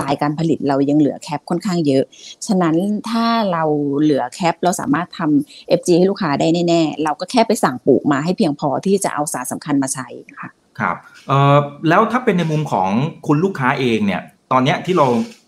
[0.00, 2.04] ลายการผลิตเรายังเหลือแคปค่อนข้างเยอะ
[2.46, 2.76] ฉะนั้น
[3.10, 3.64] ถ้าเรา
[4.00, 10.06] เหลือแคปเราสามารถทำ FG ให้ลูกค้าได้แน่ๆ เราก็แค่ไปสั่งปลูกมาให้เพียงพอที่จะเอาสารสคัญมาใช้
[10.40, 10.50] ค่ะ
[10.80, 10.96] ครับ
[11.28, 12.90] เอ่อแล้วถ้าเป็นในมุมของ
[13.26, 15.06] คุณลูกค้าเองเนี่ยตอนนี้ที่เรา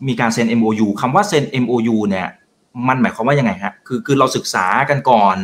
[0.08, 2.28] มีการเซ็น MOU คำว่าเซ็น MOU เนี่ย
[2.88, 5.36] มันหมายความว่ายังไงฮะคือคือเราศึกษากันก่อน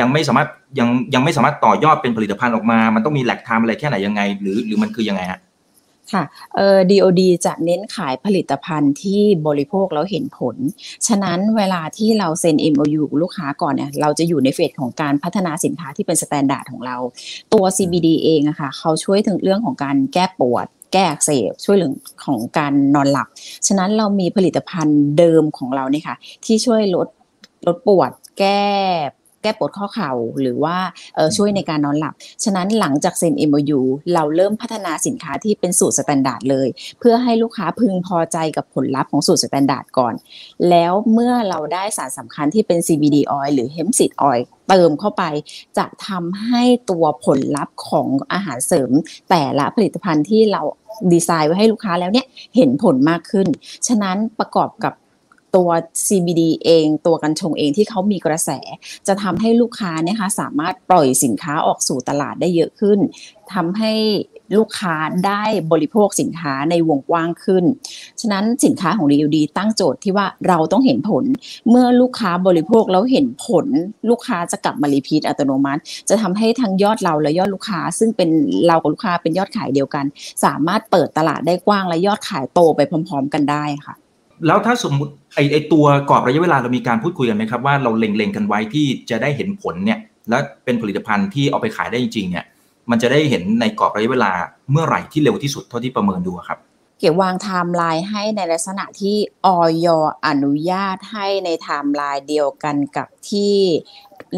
[0.00, 0.48] ยังไม่สามารถ
[0.78, 5.40] ยังยังไม่สามารถต่อยอดเป็นผลิตภัณฑ์ออกมา มันต้องมี lag time อะไรแค่ไหนยังไง หรือหรือมันคือยังไงฮะ
[6.12, 6.24] ค่ะ
[6.56, 10.56] เอ่อ DOD จะเน้นขายผลิตภัณฑ์ที่บริโภคแล้วเห็นผล
[11.06, 16.96] ฉะนั้นเวลาที่เราเซ็น MOU ลูกค้าก่อนเนี่ยเราจะอยู่ใน phase ของการพัฒนาสินค้าที่เป็น standard ของเรา
[17.52, 21.94] ตัว CBD เองอะค่ะเขาช่วยถึงเรื่องของการแก้ปวดแก้อักเสบช่วยเรื่อง
[22.26, 23.28] ของการนอนหลับ
[23.66, 27.08] ฉะนั้นเรามีผลิตภัณฑ์เดิมของเราเนี่ยค่ะที่ช่วยลด
[27.66, 28.66] ลดปวดแก้
[29.42, 30.76] แก้ปวดข้อเข่าหรือว่า
[31.36, 32.14] ช่วยในการนอนหลับ
[32.44, 33.80] ฉะนั้นหลังจากเซ็น MOU
[34.14, 36.68] เราเริ่มพัฒนาสินค้าที่เป็นสูตร standard เลย
[37.00, 40.14] เพื่อให้ลูกค้าพึงพอใจกับผลลัพธ์ของสูตร standard ก่อน
[40.70, 45.24] แล้วเมื่อเราได้สารสำคัญที่เป็น CBD oil หรือ hemp seed oil เติมเข้าไป
[45.78, 48.90] จะทำให้ตัวผลลัพธ์ของอาหารเสริม
[49.30, 50.62] แต่ละผลิตภัณฑ์ที่เรา
[51.12, 52.26] ดีไซน์ไว้ให้ลูกค้าแล้วเนี่ย
[52.56, 53.46] เห็นผลมากขึ้น
[53.86, 54.92] ฉะนั้นประกอบกับ
[55.58, 55.70] ตัว
[56.06, 58.50] CBD เอง ตัวกัญชงเองที่เขามีกระแส
[59.08, 62.98] จะทำให้ลูกค้าเนี่ยคะสามารถปล่อยสินค้าออกสู่ตลาดได้เยอะขึ้น
[63.54, 63.92] ทำให้
[64.56, 64.94] ลูกค้า
[65.26, 67.64] ได้บริโภคสินค้าในวงกว้างขึ้น
[68.20, 71.24] ฉะนั้นสินค้าของ DLD ตั้งโจทย์ที่ว่าเราต้องเห็นผล
[71.70, 73.66] เมื่อลูกค้าบริโภคแล้วเห็นผล
[74.08, 78.30] ลูกค้าจะกลับมารีพีทอัตโนมัติ จะทำให้ทั้งยอดเราและยอดลูกค้า ซึ่งเป็น
[78.66, 80.04] เรากับลูกค้าเป็นยอดขายเดียวกัน
[80.44, 83.96] สามารถเปิดตลาดได้กว้างและยอดขายโตไปพร้อม ๆ กันได้ค่ะ
[84.46, 92.44] แล้วถ้าสมมติไอไอตัวกรอบระยะเวลาเรามีการพูดคุยกันไหมครับว่าเราเล็งๆกันไว้ที่จะได้เห็นผลเนี่ยและเป็นผลิตภัณฑ์ที่เอาไปขายได้จริงๆเนี่ย
[92.90, 94.32] มันจะได้เห็นในกรอบระยะเวลา
[94.70, 96.58] เมื่อไหร่ที่เร็วที่สุดเท่าที่ประเมินดูครับ
[96.98, 99.16] เกี่ยววางไทม์ไลน์ให้ในลักษณะที่
[99.46, 99.88] อย.
[100.26, 103.56] อนุญาตให้ในไทม์ไลน์เดียวกันกับที่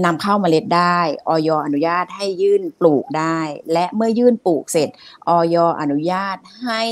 [0.04, 0.98] นำเข้ามาเมล็ดได้
[1.28, 3.38] อย.อนุญาตให้ยื่นปลูกได้
[3.72, 4.88] และเมื่อยื่นปลูกเสร็จ
[5.28, 6.82] อย.อนุญาตให้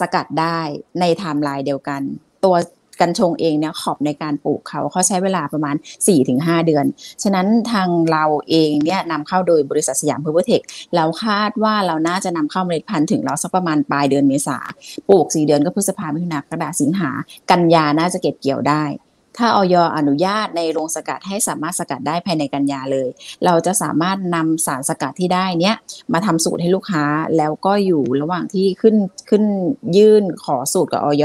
[0.00, 0.58] สกัดได้
[1.00, 2.02] ในไทม์ไลน์เดียวกัน
[2.44, 2.56] ตัว
[3.00, 5.76] กัญชงเองเนี่ย crop ในการปลูกเขาเขาใช้เวลาประมาณ
[6.20, 6.84] 4-5 เดือน
[7.22, 10.60] ฉะนั้นทางเราเองเนี่ยนำเข้าโดยบริษัทสยามเพอร์เวอร์เทค
[10.96, 14.58] เราคาดว่าเราน่าจะนำเข้าเมล็ดพันธุ์ถึงเราสักประมาณปลายเดือนเมษา
[15.08, 17.10] ปลูก 4 เดือนก็พฤษภาคมมิถุนากรกฎาสิงหา
[17.50, 18.84] กันยาน่าจะเก็บเกี่ยวได้
[19.38, 23.08] ถ้าออยอนุญาตในโรงสกัดให้สามารถสกัดได้ภายในกันยาเลย
[23.44, 25.76] เราจะสามารถนำสารสกัดที่ได้เนี้ย
[26.12, 27.04] มาทำสูตรให้ลูกค้า
[27.36, 28.96] แล้วก็อยู่ระหว่างที่ขึ้น
[29.30, 29.44] ขึ้น
[29.96, 31.24] ยื่นขอสูตรกับออย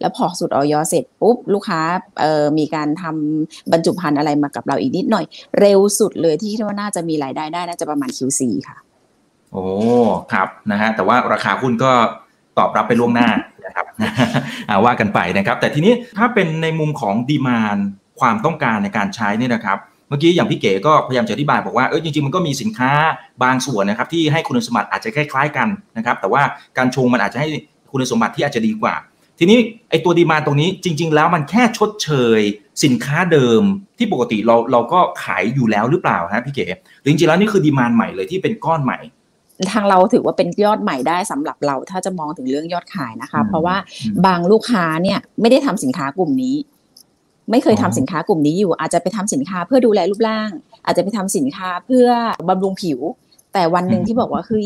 [0.00, 1.80] แล้วพอสูตรออยเสร็จปุ๊บลูกค้า
[2.20, 5.24] เอ่อมีการทำบรรจุภัณฑ์อะไรมากับเราอีกนิดหน่อย
[5.60, 8.76] เร็วสุดเลยที่คิดว่าน่าจะมีรายได้ได้น่าจะประมาณ Q4 ค่ะ
[9.52, 9.64] โอ้
[10.32, 11.92] ครับนะฮะแต่ว่าราคาหุ้นก็
[12.58, 13.28] ตอบรับไปล่วงหน้า
[13.76, 17.76] นะครับว่ากันไปนะครับ แต่ทีนี้ถ้าเป็นในมุมของดีมาน
[18.20, 22.90] ความต้องการในการใช้นี่นะครับ เมื่อกี้อย่างพี่เก๋ก็พยายามจะอธิบายบอกว่าเออจริงๆมันก็มีสินค้า
[23.42, 26.42] บางส่วนนะครับที่ให้คุณสมบัติอาจจะคล้ายๆกันนะครับแต่ว่า
[26.78, 27.48] การชงมันอาจจะให้
[27.92, 28.94] คุณสมบัติที่อาจจะดีกว่า
[29.38, 29.58] ทีนี้
[29.90, 32.40] ไอ้ตัวดีมานตรงนี้จริง ๆ แล้วมันแค่ชดเชย
[32.84, 33.62] สินค้าเดิม
[33.98, 36.66] ที่ปกติเราเราก็ขายอยู่แล้วหรือเปล่าฮะพี่เก๋
[37.00, 38.98] หรือจริงๆแล้วนี่คือดีมานใหม่เลยที่เป็นก้อนใหม่
[39.72, 43.76] ทางเราถือว่าเป็นยอดใหม่ได้สำหรับเราถ้าจะมองถึงเรื่องยอดขายนะคะ เพราะว่า
[44.26, 46.56] บางลูกค้าเนี่ยไม่ได้ทำสินค้ากลุ่มนี้
[47.50, 50.50] ไม่เคยทำสินค้ากลุ่มนี้อยู่ อาจจะไปทำสินค้าเพื่อดูแลรูปร่าง
[50.84, 52.08] อาจจะไปทำสินค้าเพื่อ
[52.48, 52.98] บำรุงผิว
[53.52, 54.60] แต่วันหนึ่งที่บอกว่าคือ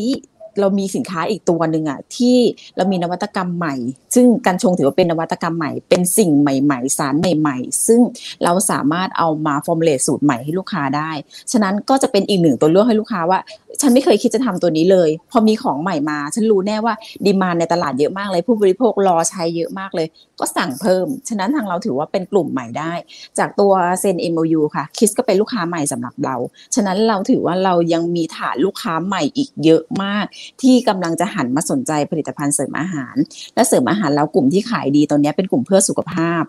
[0.59, 2.37] เรามีสินค้าอีกตัวหนึ่งอะที่
[2.77, 3.75] เรามีนวัตกรรมใหม่
[4.15, 8.01] ซึ่งการชงถือว่าเป็นนวัตกรรมใหม่ เป็นสิ่งใหม่ ๆ สารใหม่ ๆ ซึ่ง
[8.43, 11.11] เราสามารถเอามาฟอร์มเลตสูตรใหม่ให้ลูกค้าได้
[11.51, 13.39] ฉะนั้นก็จะเป็นอีกหนึ่งตัวเลือกให้ลูกค้าว่า
[13.81, 16.93] ฉันไม่เคยคิดจะทำตัวนี้เลย พอมีของใหม่มา ฉันรู้แน่ว่า
[17.25, 20.07] ดีมานในตลาดเยอะมากเลย ผู้บริโภครอใช้เยอะมากเลย
[20.39, 22.93] ก็สั่งเพิ่ม ฉะนั้นทางเราถือว่าเป็นกลุ่มใหม่ได้
[23.39, 26.35] จากตัวเซน MOU ค่ะ คิสก็เป็นลูกค้าใหม่สำหรับเรา
[26.75, 30.25] ฉะนั้นเราถือว่าเรายังมีฐานลูกค้าใหม่อีกเยอะมาก
[30.61, 33.15] ที่กำลังจะหันมาสนใจผลิตภัณฑ์เสริมอาหาร
[33.55, 36.41] และเสริมอาหารแล้วกลุ่มที่ขายดีตอนนี้เป็นกลุ่มเพื่อสุขภาพ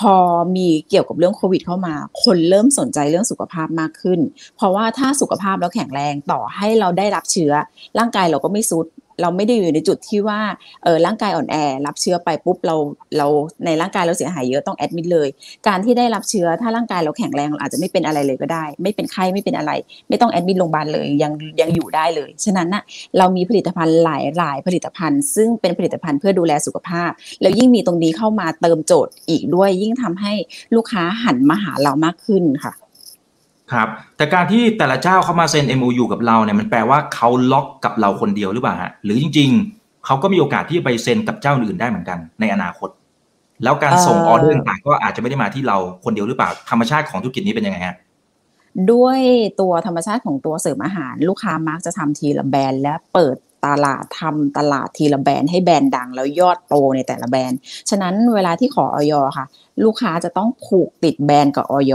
[0.00, 0.14] พอ
[0.56, 4.20] มีเกี่ยวกับเรื่องโควิดเข้ามา คนเริ่มสนใจเรื่องสุขภาพมากขึ้น
[4.56, 7.52] เพราะว่าถ้าสุขภาพเราแข็งแรงต่อให้เราได้รับเชื้อ
[7.98, 8.86] ร่างกายเราก็ไม่ซุด
[9.20, 10.40] เราไม่ได้อยู่ในจุดที่ว่า
[10.84, 12.76] เออร่างกายอ่อนแอ รับเชื้อไปปุ๊บเรา
[13.16, 13.26] เรา
[13.64, 15.28] ในร่างกายเราเสียหายเยอะต้องแอดมิดเลย
[15.68, 19.72] การที่ได้รับเชื้อถ้าร่างกายเราแข็งแรงเราอาจจะไม่เป็นอะไรเลยก็ได้ ไม่เป็นไข้ไม่เป็นอะไร
[20.08, 22.82] ไม่ต้องแอดมิดโรงพยาบาลเลยยังยังอยู่ได้เลย ฉะนั้นน่ะ
[23.18, 30.32] เรามีผลิตภัณฑ์หลายหลายผลิตภัณฑ์ ซึ่งเป็นผลิตภัณฑ์เพื่อดูแลสุขภาพ แล้วยิ่งมีตรงนี้เข้ามาเติมโจทย์อีกด้วย ยิ่งทำให้
[30.74, 32.72] ลูกค้าหันมาหาเรามากขึ้นค่ะ
[33.72, 42.88] ครับแต่การที่แต่ละเจ้าเข้ามาเซ็น MOU กับเราเนี่ยมันแปลว่าเขาล็อกกับเราคนเดียวหรือเปล่าฮะหรือจริง ๆเขาก็มีโอกาสที่จะไปเซ็นกับเจ้าอื่นได้เหมือนกันในอนาคต
[43.64, 47.96] แล้วการส่งออเดอร์ต่างก็อาจจะไม่ได้มาที่เราคนเดียวหรือเปล่าธรรมชาติของธุรกิจนี้เป็นยังไงฮะ
[48.92, 49.18] ด้วย
[49.60, 57.58] ตัวธรรมชาติของตัวเสริมอาหาร ลูกค้ามักจะทำทีละแบรนด์และเปิด ตลาดทำตลาดทีละแบรนด์ให้แบรนด์ดัง แล้วยอดโตในแต่ละแบรนด์
[57.90, 59.46] ฉะนั้นเวลาที่ขอออยค่ะ
[59.84, 61.92] ลูกค้าจะต้องผูกติดแบรนด์กับออย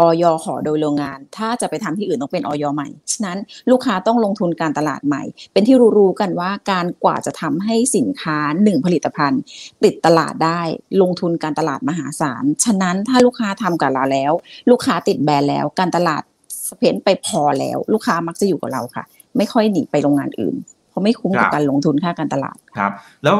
[0.00, 3.38] ออยขอโดยโรงงาน ถ้าจะไปทำที่อื่นต้องเป็นออยใหม่ ฉะนั้น
[3.70, 9.40] ลูกค้าต้องลงทุนการตลาดใหม่ เป็นที่รู้ๆกันว่าการกว่าจะทำให้สินค้าหนึ่งผลิตภัณฑ์
[9.84, 10.60] ติดตลาดได้
[11.02, 14.32] ลงทุนการตลาดมหาศาล ฉะนั้นถ้าลูกค้าทำกับเราแล้ว
[14.70, 16.22] ลูกค้าติดแบรนด์แล้ว การตลาด
[16.68, 19.04] spend ไปพอแล้ว ลูกค้ามักจะอยู่กับเราค่ะ
[19.36, 20.54] ไม่ค่อยหนีไปโรงงานอื่น
[20.96, 22.92] เพราะไม่คุ้มกับการลงทุนค่าการตลาดครับ
[23.24, 23.36] แล้ว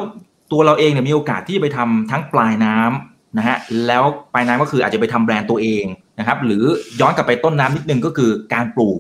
[0.52, 5.84] ตัวเราเองเนี่ยมีโอกาสที่ไปทำทั้งปลายน้ำนะฮะแล้วปลายน้ำก็คืออาจจะไปทำแบรนด์ตัวเอง
[6.18, 6.64] นะครับหรือ
[7.00, 8.98] ย้อนกลับไปต้นน้ำนิดนึงก็คือการปลูก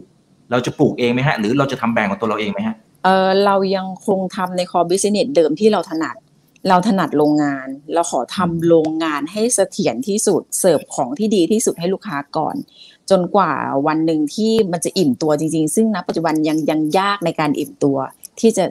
[0.50, 6.16] เราจะปลูกเองไหมฮะหรือเราจะทำแบรนด์ของตัวเราเองไหมฮะเออเรายังคงทำใน core business เดิมที่เราถนัด
[6.68, 12.56] เราถนัดโรงงาน เราขอทำโรงงานให้เสถียรที่สุดเสิร์ฟของที่ดีที่สุดให้ลูกค้าก่อน
[13.10, 13.52] จนกว่า
[13.86, 17.96] วันหนึ่งที่มันจะอิ่มตัวจริง ๆ ซึ่งณปัจจุบันยังยังยากในการอิ่มตัว
[18.40, 18.64] ที่จะ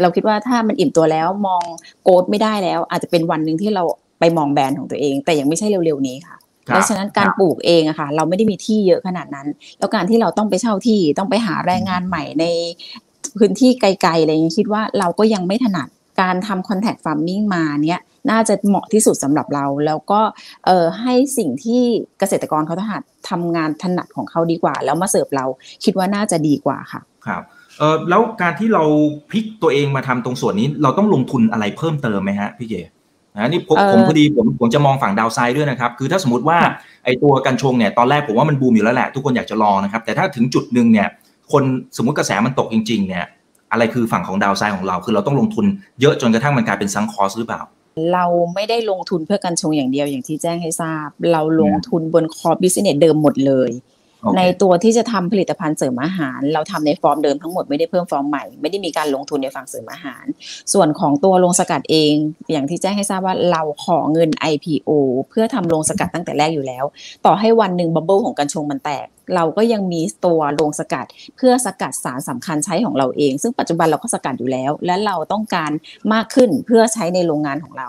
[0.00, 1.62] เราคิดว่าถ้ามันอิ่มตัวแล้วมอง
[2.02, 3.84] โกดไม่ได้แล้ว อาจจะเป็นวันหนึ่งที่เรา
[4.20, 9.46] ไปมองแบรนด์ของตัวเอง แต่ยังไม่ใช่เร็วๆนี้ค่ะเพราะฉะนั้นการปลูกเองอะค่ะ เราไม่ได้มีที่เยอะขนาดนั้น
[9.78, 12.44] แล้วการที่เราต้องไปเช่าที่ต้องไปหาแรงงานใหม่ใน
[13.38, 15.88] พื้นที่ไกลๆอะไรอย่างนี้คิดว่าเราก็ยังไม่ถนัด
[16.20, 20.20] การทำคอนแทคฟาร์มมิ่งมาเนี้ยน่าจะเหมาะที่สุดสำหรับเรา แล้วก็
[20.66, 21.82] เออให้สิ่งที่
[22.18, 25.46] เกษตรกรเขาถนัดทำงานถนัดของเขาดีกว่า แล้วมาเสิร์ฟเรา
[25.84, 27.42] คิดว่าน่าจะดีกว่าค่ะครับ
[27.78, 28.84] เออแล้วการที่เรา
[29.30, 32.74] พลิกตัวเองมาทำตรงส่วนนี้เราต้องลงทุนอะไรเพิ่มเติมไหมฮะพี่เจ
[33.36, 36.58] นะนี่ผมผมพอดีผมผมจะมองฝั่งดาวไซด์ด้วยนะครับ คือถ้าสมมติว่า
[37.04, 41.08] ไอตัวกัญชงเนี่ยตอนแรกผมว่ามันบูมอยู่แล้วแหละ ทุกคนอยากจะลองนะครับ แต่ถ้าถึงจุดหนึ่งเนี่ย
[41.52, 41.62] คน
[41.96, 43.26] สมมติกระแสมันตกจริง ๆ เนี่ย
[43.72, 45.66] อะไรคือฝั่งของดาวไซด์ของเรา คือเราต้องลงทุน
[46.00, 47.62] เยอะจนกระทั่งมันกลายเป็น sunk cost หรือเปล่า
[48.12, 53.70] เราไม่ได้ลงทุนเพื่อกัญชงอย่างเดียวอย่างที่แจ้งให้ทราบ เราลงทุนบน core business เดิมหมดเลย
[54.36, 60.24] ในตัวที่จะทำผลิตภัณฑ์เสริมอาหาร เราทำในฟอร์มเดิมทั้งหมดไม่ได้เพิ่มฟอร์มใหม่ ไม่ได้มีการลงทุนในฝั่งเสริมอาหาร
[60.72, 62.14] ส่วนของตัวโรงสกัดเอง
[62.50, 64.90] อย่างที่แจ้งให้ทราบว่าเราขอเงิน IPO
[65.30, 66.84] เพื่อทำโรงสกัดตั้งแต่แรกอยู่แล้ว
[67.26, 71.06] ต่อให้วันหนึ่ง bubble ของกัญชงมันแตก เราก็ยังมีตัวโรงสกัด
[71.36, 75.70] เพื่อสกัดสารสำคัญใช้ของเราเอง ซึ่งปัจจุบันเราก็สกัดอยู่แล้ว และเราต้องการ
[76.12, 77.88] มากขึ้นเพื่อใช้ในโรงงานของเรา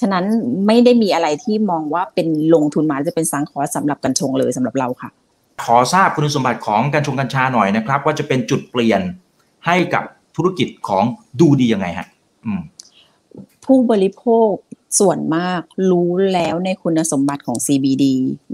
[0.00, 0.24] ฉะนั้น
[0.66, 5.10] ไม่ได้มีอะไรที่มองว่าเป็นลงทุนมาจะเป็นสังคอร์สำหรับกัญชงเลยสำหรับเราค่ะ
[5.64, 9.00] ขอทราบคุณสมบัติของกัญชงกัญชาหน่อยนะครับ ว่าจะเป็นจุดเปลี่ยน
[9.66, 10.04] ให้กับ
[10.36, 11.04] ธุรกิจของ
[11.40, 12.08] ดูดียังไงฮะ
[13.64, 14.50] ผู้บริโภค
[15.00, 18.04] ส่วนมากรู้แล้วในคุณสมบัติของ CBD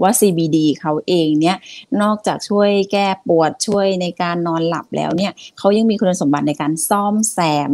[0.01, 1.57] ว่า CBD เขาเองเนี่ย
[2.01, 7.39] นอกจากช่วยแก้ปวดช่วยในการนอนหลับแล้วเนี่ยเขายังมีคุณสมบัติในการซ่อมแซ
[7.69, 7.71] ม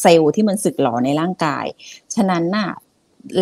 [0.00, 1.66] เซลล์ที่มันสึกหรอในร่างกาย
[2.14, 2.68] ฉะนั้นน่ะ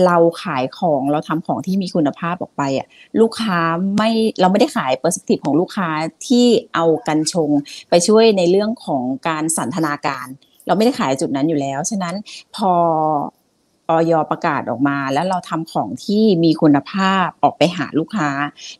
[0.06, 2.86] เราขายของเราทำของที่มีคุณภาพออกไปอะ
[3.20, 3.58] ลูกค้า
[3.96, 5.88] ไม่เราไม่ได้ขาย perspective ของลูกค้า
[6.26, 7.50] ที่เอากัญชง
[7.90, 10.26] ไปช่วยในเรื่องของการสันทนาการ
[10.66, 12.14] เราไม่ได้ขายจุดนั้นอยู่แล้ว ฉะนั้น
[12.56, 12.72] พอ
[13.90, 18.28] ออยประกาศออกมา แล้วเราทำของที่มีคุณภาพออกไปหาลูกค้า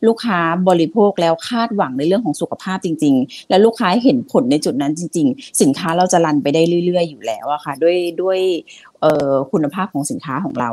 [0.07, 0.39] ลูกค้า
[0.69, 8.39] บริโภคแล้วคาดหวังในเรื่องของสุขภาพจริง ๆ และลูกค้าเห็นผลในจุดนั้นจริง ๆ สินค้าเราจะรันไปได้เรื่อย ๆ อยู่แล้วอะค่ะ ด้วยด้วย
[9.51, 10.71] คุณภาพของสินค้าของเรา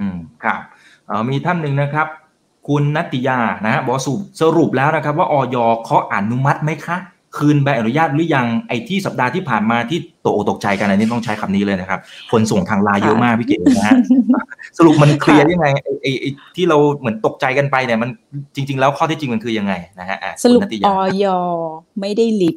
[0.00, 0.60] อืมครับ
[1.28, 2.06] มีท่านหนึ่งนะครับ
[2.68, 6.96] คุณนัติยานะฮะบอกสรุปสรุปแล้วนะครับ ว่าออยเขาอนุมัติไหมคะ
[7.36, 12.00] คืนใบอนุญาตหรือยังไอ้ที่สัปดาห์ที่ผ่านมาที่ตกตกใจกันอันนี้ต้องใช้คำนี้เลยนะครับ
[12.32, 13.96] คนส่งทางไลน์เยอะมากพี่เก๋นะฮะ
[14.78, 15.66] สรุปมันเคลียร์ยังไง
[16.02, 18.10] ไอ้ไอ้ที่เราเหมือนตกใจกันไปเนี่ยมัน
[18.54, 21.26] จริง ๆ แล้วข้อที่จริงมันคือยังไงนะฮะสรุปออย
[22.00, 22.56] ไม่ได้ลิฟ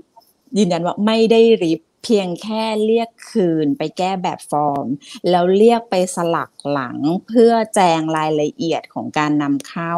[0.58, 4.88] ยืนยันว่าไม่ได้ริบ เพียงแค่เรียกคืนไปแก้แบบฟอร์ม
[5.30, 9.96] แล้วเรียกไปสลักหลังเพื่อแจงรายละเอียดของการนำเข้า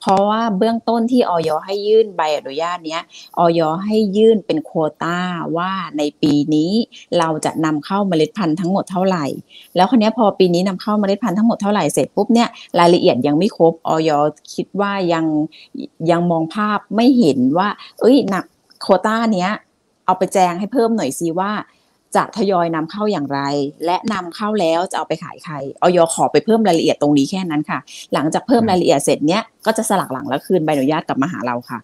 [0.00, 3.02] เพราะว่าเบื้องต้นที่ออยให้ยื่นใบอนุญาตเนี้ย
[3.38, 5.18] ออยให้ยื่นเป็นโควต้า
[5.56, 6.72] ว่าในปีนี้
[7.18, 9.26] เราจะนำเข้าเมล็ดพันธุ์ทั้งหมดเท่าไหร่
[9.76, 14.10] แล้วคนนี้พอปีนี้นำเข้าเมล็ดพันธุ์ทั้งหมดเท่าไหร่เสร็จปุ๊บเนี่ยรายละเอียดยังไม่ครบออย
[14.54, 15.24] คิดว่ายัง
[16.10, 17.68] ยังมองภาพไม่เห็นว่า
[18.00, 18.42] เอ้ยนะ
[18.82, 19.52] โควต้าเนี้ย
[20.06, 21.52] เอาไปแจงให้เพิ่มหน่อยซิว่า
[22.16, 23.40] จะทยอยนำเข้าอย่างไร
[23.84, 27.78] และนำเข้าแล้วจะเอาไปขายใครออยขอไปเพิ่มรายละเอียดตรงนี้แค่นั้นค่ะ
[28.14, 31.78] หลังจากเพิ่มรายละเอียดเสร็จเนี้ยก็จะสลักหลังแล้วคืนใบอนุญาตกลับมาหาเราค่ะ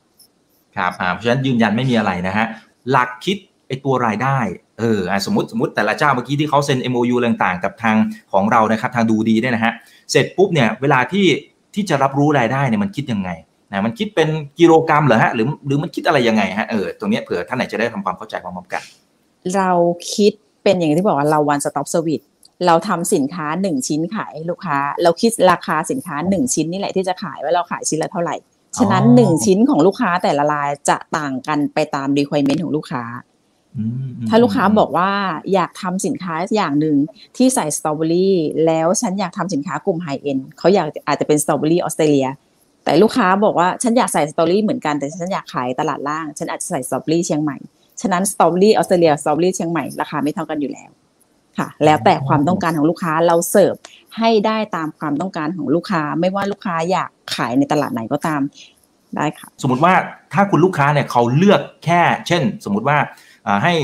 [0.77, 2.47] ครับอ่าเพราะฉะนั้นยืนยันไม่มีอะไรนะฮะ
[2.91, 3.37] หลักคิด
[3.69, 4.39] ไอตัวรายได้
[4.79, 7.97] เอออ่าสมมติสมมติแต่ละเจ้าเมื่อกี้ที่เขาเซ็น MOU ต่างๆ กับทาง
[8.33, 9.73] ของเรานะครับทางดูดีเนี่ยนะฮะ
[10.11, 11.27] เสร็จปุ๊บเนี่ยเวลาที่
[11.75, 13.31] ที่จะรับรู้รายได้เนี่ยมันคิดยังไง
[13.73, 14.29] นะมันคิดเป็น
[14.59, 18.83] กิโลกรัมเหรอฮะหรือหรือมันคิดอะไรยังไงฮะเออตรงเนี้ยเผื่อท่านไหนจะได้ทำความเข้าใจพร้อมๆกัน
[19.57, 19.71] เรา
[20.15, 22.25] คิดเป็นอย่างที่บอกว่าเรา one stop service
[22.67, 28.37] เราทำสินค้าหนึ่งชิ้นขายให้ลูกค้า เราคิดราคาสินค้าหนึ่งชิ้นนี่แหละที่จะขายว่าเราขายชิ้นละเท่าไหร่
[28.79, 33.03] ฉะนั้นหนึ่งชิ้นของลูกค้าแต่ละรายจะต่างกันไปตาม requirement ของลูกค้า
[33.77, 35.11] อืมอืมถ้าลูกค้าบอกว่า
[35.55, 36.97] อยากทำสินค้าอย่างหนึ่ง
[37.37, 42.29] ที่ใส่สตรอเบอรี่แล้วฉันอยากทำสินค้ากลุ่ม high-end เขาอยากอาจจะเป็นสตรอเบอรี่ออสเตรเลีย
[42.85, 47.57] แต่ลูกค้าบอกว่าฉันอยากใส่สตรอเบอรี่เหมือนกันแต่ฉันอยากขายตลาดล่าง ฉันอาจจะใส่สตรอเบอรี่เชียงใหม่
[48.01, 50.91] ฉะนั้นสตรอเบอรี่ออสเตรเลียสตรอเบอรี่เชียงใหม่ราคาไม่เท่ากันอยู่แล้ว
[51.59, 53.75] ค่ะ แล้วแต่ความต้องการของลูกค้าเราเสิร์ฟ
[54.19, 58.41] ให้ได้ตามความต้องการของลูกค้า ไม่ว่าลูกค้าอยากขายในตลาดไหนก็ตาม
[59.17, 59.95] ได้ค่ะ สมมติว่า
[60.33, 62.99] ถ้าคุณลูกค้าเนี่ยเขาเลือกแค่ เช่น สมมติว่า
[63.65, 63.75] ให้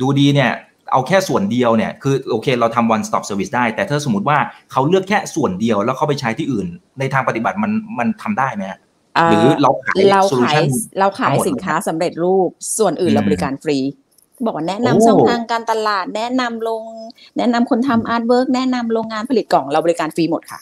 [0.00, 0.50] ดูดีเนี่ย
[0.92, 4.38] เอาแค่ส่วนเดียวเนี่ยคือโอเคเราทำ one stop service ได้ แต่ถ้าสมมติว่า
[4.72, 6.66] เขาเลือกแค่ส่วนเดียวแล้วเขาไปใช้ที่อื่น
[6.98, 8.80] ในทางปฏิบัติมันมันทำได้ไหมฮะ
[9.30, 13.78] หรือเราขายเราโซลูขายชันเราขายทั้งหมดสินค้าสำเร็จรูปส่วนอื่นอืมเราบริการฟรี
[14.44, 16.84] บอกว่าแนะนำโอ้ช่องทางการตลาด แนะนำลง
[17.38, 20.60] แนะนำคนทำ artwork แนะนำโรงงานผลิตกล่องเราบริการฟรีหมดค่ะ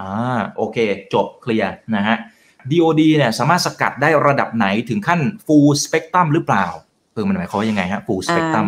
[0.00, 0.76] อ่าโอเค
[1.14, 2.16] จบเคลียร์นะฮะ
[2.70, 6.66] DOD เนี่ยสามารถสกัดได้ระดับไหนถึงขั้น full spectrum หรือเปล่า
[7.12, 8.66] เออมันหมายความว่ายังไงฮะ full spectrum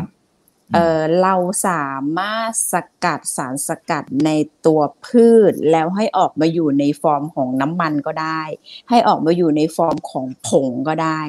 [0.75, 1.35] เออเรา
[1.67, 1.87] สา
[2.19, 4.31] มารถสกัดสารสกัดใน
[4.67, 8.43] ตัวพืช แล้วให้ออกมาอยู่ในฟอร์มของน้ำมันก็ได้
[8.89, 11.21] ให้ออกมาอยู่ในฟอร์มของผงก็ได้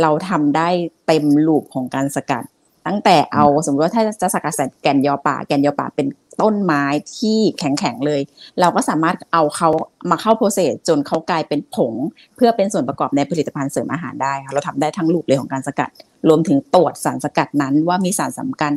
[0.00, 0.68] เราทำได้
[1.06, 2.44] เต็มลูปของการสกัด
[2.86, 6.06] ตั้งแต่เอาสมมติว่าถ้าจะสกัดใส่แก่นยอป่า แก่นยอป่าเป็น
[6.42, 6.84] ต้นไม้
[7.16, 8.20] ที่แข็งๆเลย
[8.60, 9.70] เราก็สามารถเอาเขา
[10.10, 11.94] มาเข้าโปรเซสจนเขากลายเป็นผง
[12.36, 15.90] เพื่อเป็นส่วนประกอบในผลิตภัณฑ์เสริมอาหารได้ค่ะเราทำได้ทั้งลูปเลยของการสกัด
[16.28, 18.72] รวมถึงตรวจสารสกัดนั้นว่ามีสารสำคัญ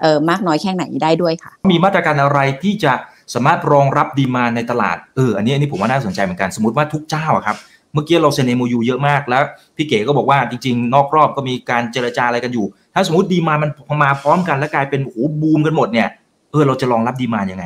[0.00, 2.92] เอ่อมากน้อยแค่ไหนได้ด้วยค่ะ มีมาตรการอะไรที่จะ
[3.34, 7.56] สามารถรองรับดีมาในตลาดเอออันนี้อันนี้ผมว่าน่าสนใจเหมือนกันสมมติว่าทุกเจ้าอะครับ
[7.96, 9.42] เมื่อกี้เราเซ็น MOU เยอะมากแล้ว
[9.76, 13.70] พี่เก๋ก็บอกว่าจริง ๆ นอกรอบก็มีการเจรจาอะไรกันอยู่ ถ้าสมมติดีมามัน
[14.04, 16.08] มาพร้อมกันแล้วกลายเป็นโอ้โหบูมกันหมดเนี่ย
[16.50, 17.64] เออเราจะรองรับดีมายังไง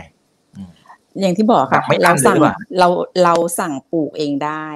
[1.21, 2.89] อย่างที่บอกค่ะแบบไม่อั้เรานเลยสั่งหรือเปล่าเรา
[3.25, 4.67] เราสั่งปลูกเองได้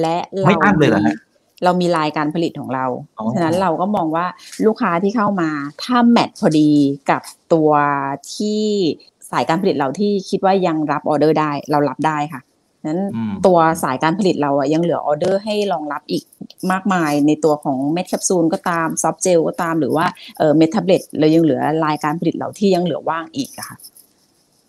[0.00, 1.16] และเราไม่อั้นเลยเหรอฮะ
[1.64, 2.86] เรามีลายการผลิตของเรา
[3.18, 4.26] อ๋อฉะนั้นเราก็มองว่า
[4.66, 5.50] ลูกค้าที่เข้ามา
[5.82, 6.70] ถ้าแมทพอดี
[7.10, 7.70] กับตัว
[8.34, 8.62] ที่
[9.30, 12.40] สายการผลิตเราที่คิดว่ายังรับออเดอร์ได้ เรารับได้ค่ะ
[12.86, 16.24] นั้นอืมตัวสายการผลิตเราอะยังเหลือออเดอร์ให้รองรับอีก
[16.72, 20.06] มากมายในตัวของเม็ดแคปซูลก็ตามซอฟเจลก็ตามหรือว่า
[20.38, 23.76] เออเม็ดแท็บเล็ตเรายังเหลือลายการผลิตเราที่ยังเหลือว่างอีกอะค่ะ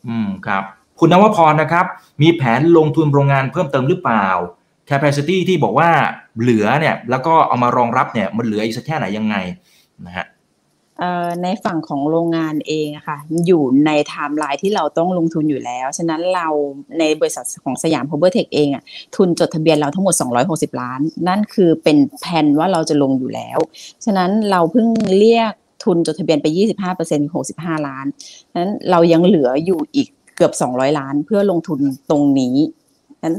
[0.08, 0.64] อืมครับ
[1.00, 1.86] คุณนวพรนะครับ
[2.22, 4.28] มีแผนลงทุนโรงงานเพิ่มเติมหรือเปล่า
[4.90, 5.90] capacity ที่บอกว่า
[6.42, 9.36] เหลือเนี่ย แล้วก็เอามารองรับเนี่ยมันเหลืออีกสักแค่ไหนยังไง
[10.06, 10.35] นะฮะเอ่อ
[11.44, 16.48] ในฝั่งของโรงงานเองอะค่ะอยู่ในไทม์ไลน์ที่เราต้องลงทุนอยู่แล้ว ฉะนั้นเรา
[17.00, 18.84] ในบริษัทของสยามเฮอเบิลเทคเองอะ
[19.16, 20.16] ทุนจดทะเบียนเราทั้งหมด
[20.48, 23.60] 260 ล้าน นั่นคือเป็นแผนว่าเราจะลงอยู่แล้ว
[24.06, 25.54] ฉะนั้นเราเพิ่งเรียก
[25.84, 26.48] ทุนจดทะเบียนไป
[26.92, 28.06] 25% 65 ล้าน
[28.52, 31.80] ฉะนั้นเรายังเหลืออยู่อีกเกือบ 200 ล้านเพื่อลงทุน
[32.10, 32.58] ตรงนี้
[33.20, 33.36] ฉะนั้น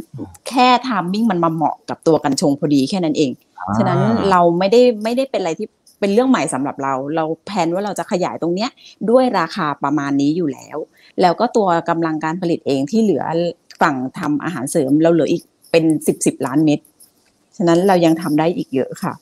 [0.48, 3.30] แค่ timing มันมาเหมาะกับตัวกัญชงพอดีแค่นั้นเอง
[3.78, 5.68] ฉะนั้นเราไม่ได้ไม่ได้เป็นอะไรที่
[6.00, 8.70] เป็นเรื่องใหม่สำหรับเรา เราแพลนว่าเราจะขยายตรงเนี้ย
[9.10, 10.76] ด้วยราคาประมาณนี้อยู่แล้ว
[11.20, 13.24] แล้วก็ตัวกำลังการผลิตเองที่เหลือ
[13.82, 16.80] ฝั่งทำอาหารเสริม เราเหลืออีกเป็นสิบสิบล้านเม็ด
[17.56, 19.12] ฉะนั้นเรายังทำได้อีกเยอะค่ะ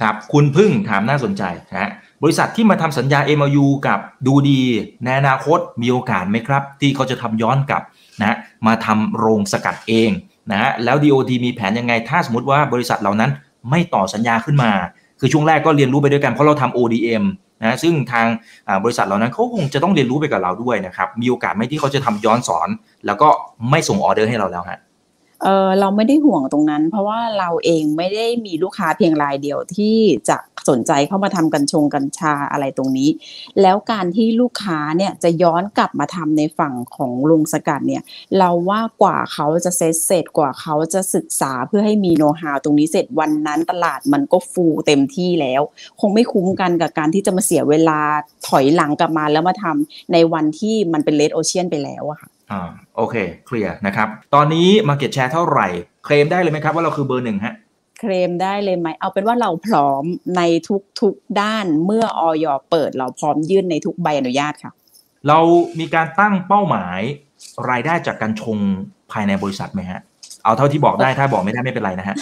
[0.00, 1.90] ครับ คุณพึ่งถามน่าสนใจนะฮะ
[2.22, 4.60] บริษัทที่มาทำสัญญา MOU กับดูดี
[5.04, 7.82] ในอนาคตมีโอกาสไหมครับ ที่เขาจะทำย้อนกลับ
[8.20, 10.10] นะมาทำโรงสกัดเอง
[10.50, 13.30] นะฮะแล้ว DOD มีแผนยังไง ถ้าสมมติว่าบริษัทเหล่านั้น
[13.70, 14.72] ไม่ต่อสัญญาขึ้นมา
[15.20, 17.24] คือช่วงแรกก็เรียนรู้ไปด้วยกันเพราะเราทำ ODM
[17.64, 18.26] นะซึ่งทาง
[18.84, 22.68] บริษัทเหล่านั้นเขาคงจะต้องเรียนรู้ไปกับเราด้วยนะครับ มีโอกาสไหมที่เขาจะทำย้อนสอน
[23.06, 23.28] แล้วก็
[23.70, 24.78] ไม่ส่งออเดอร์ให้เราแล้วฮะ
[25.42, 29.96] เออเราไม่ได้ห่วงตรงนั้น เพราะว่าเราเองไม่ได้มีลูกค้าเพียงรายเดียวที่
[30.28, 30.36] จะ
[30.68, 33.10] สนใจเข้ามาทำกัญชงกัญชาอะไรตรงนี้
[33.62, 38.02] แล้วการที่ลูกค้าเนี่ยจะย้อนกลับมาทำในฝั่งของลุงสกัดเนี่ย
[38.38, 45.62] เราว่ากว่าเขาจะเซตเสร็จกว่าเขาจะศึกษาเพื่อให้มีโน้ตฮาวตรงนี้เสร็จวันนั้นตลาดมันก็ฟูเต็มที่แล้ว
[46.00, 48.00] คงไม่คุ้มกันกับการที่จะมาเสียเวลา
[48.48, 55.68] ถอยหลังกลับมาแล้วมาทำในวันที่มันเป็นเลดโอเชียนไปแล้วอะค่ะ อ่าโอเค เคลียร์นะครับ ตอนนี้ Market Share เท่าไหร่
[56.04, 57.54] เคลมได้เลยไหมครับว่าเราคือเบอร์หนึ่งฮะ
[57.98, 60.04] เคลมได้เลยไหม เอาเป็นว่าเราพร้อม
[60.36, 60.42] ใน
[61.00, 64.72] ทุกๆด้านเมื่อออยเปิดเราพร้อมยื่นในทุกใบอนุญาตค่ะ
[65.28, 65.38] เรา
[65.78, 67.00] มีการตั้งเป้าหมาย
[67.70, 68.58] รายได้จากการชง
[69.12, 70.00] ภายในบริษัทไหมฮะ
[70.48, 72.16] เอาเท่าที่บอกได้ถ้าบอกไม่ได้ไม่เป็นไรนะฮะ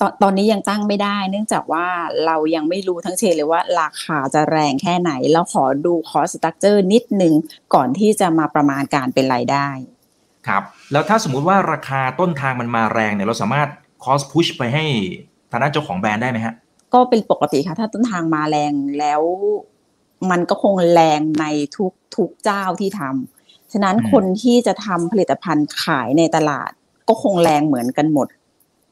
[0.00, 1.86] ตอนตอนนี้ยังตั้งไม่ได้ เนื่องจากว่า
[2.26, 7.34] เรายังไม่รู้ทั้งเชนเลยว่าราคาจะแรงแค่ไหน เราขอดูคอสตัคเจอร์นิดนึง
[7.74, 9.68] ก่อนที่จะมาประมาณการเป็นรายได้
[10.48, 10.62] ครับ
[10.92, 13.68] แล้วถ้าสมมุติว่าราคาต้นทางมันมาแรงเนี่ยเราสามารถ
[14.04, 14.84] คอสพุชไปให้
[15.50, 16.54] ทางด้านเจ้าของแบรนด์ได้ไหมฮะ
[16.94, 19.22] ก็เป็นปกติค่ะ ถ้าต้นทางมาแรงแล้ว
[20.30, 26.70] มันก็คงแรงในทุกทุกเจ้าที่ทำฉะนั้นคนที่จะทำผลิตภัณฑ์ขายในตลาด
[27.08, 28.28] ก็คงแรงเหมือนกันหมด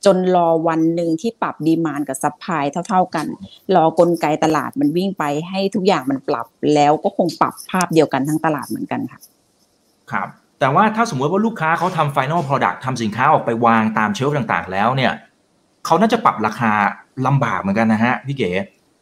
[0.05, 3.27] จนรอวันหนึ่งที่ปรับ demand กับ supply เท่า ๆกัน
[3.75, 9.21] รอกลไกตลาดมันวิ่งไปให้ทุกอย่างมันปรับแล้วก็คงปรับภาพเดียวกันทั้งตลาดเหมือนกันค่ะ
[10.13, 10.29] ครับ
[10.61, 15.13] แต่ว่าถ้าสมมติว่าลูกค้าเขาทำ Final Product ทำสินค้าออกไปวางตาม shelf ต่างๆ แล้วเนี่ย
[15.85, 16.73] เขาน่าจะปรับราคา
[17.27, 18.51] ลำบากเหมือนกันนะฮะพี่เก๋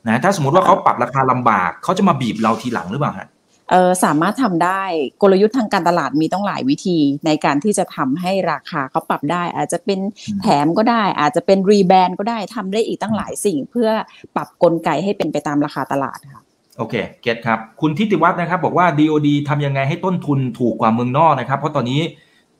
[0.09, 3.29] นะถ้าสมมติว่าเขาปรับราคาลำบากเขาจะมาบีบเราทีหลังหรือเปล่าฮะ
[3.70, 4.83] เออสามารถทำได้
[5.22, 10.00] กลยุทธ์ทางการตลาดมีต้องหลายวิธีในการที่จะทำให้ราคาเขาปรับได้ อาจจะเป็น
[10.40, 13.90] แถมก็ได้ อาจจะเป็นรีแบรนด์ก็ได้ทำได้อีกตั้งหลายสิ่ง เพื่อ
[14.37, 16.42] ปรับกลไกให้เป็นไปตามราคาตลาดค่ะ
[16.79, 22.00] โอเคเกตครับ คุณทิติวัฒน์นะครับ บอกว่า DOD ทำยังไงให้ต้นทุนถูกกว่าเมืองนอกนะครับ เพราะตอนนี้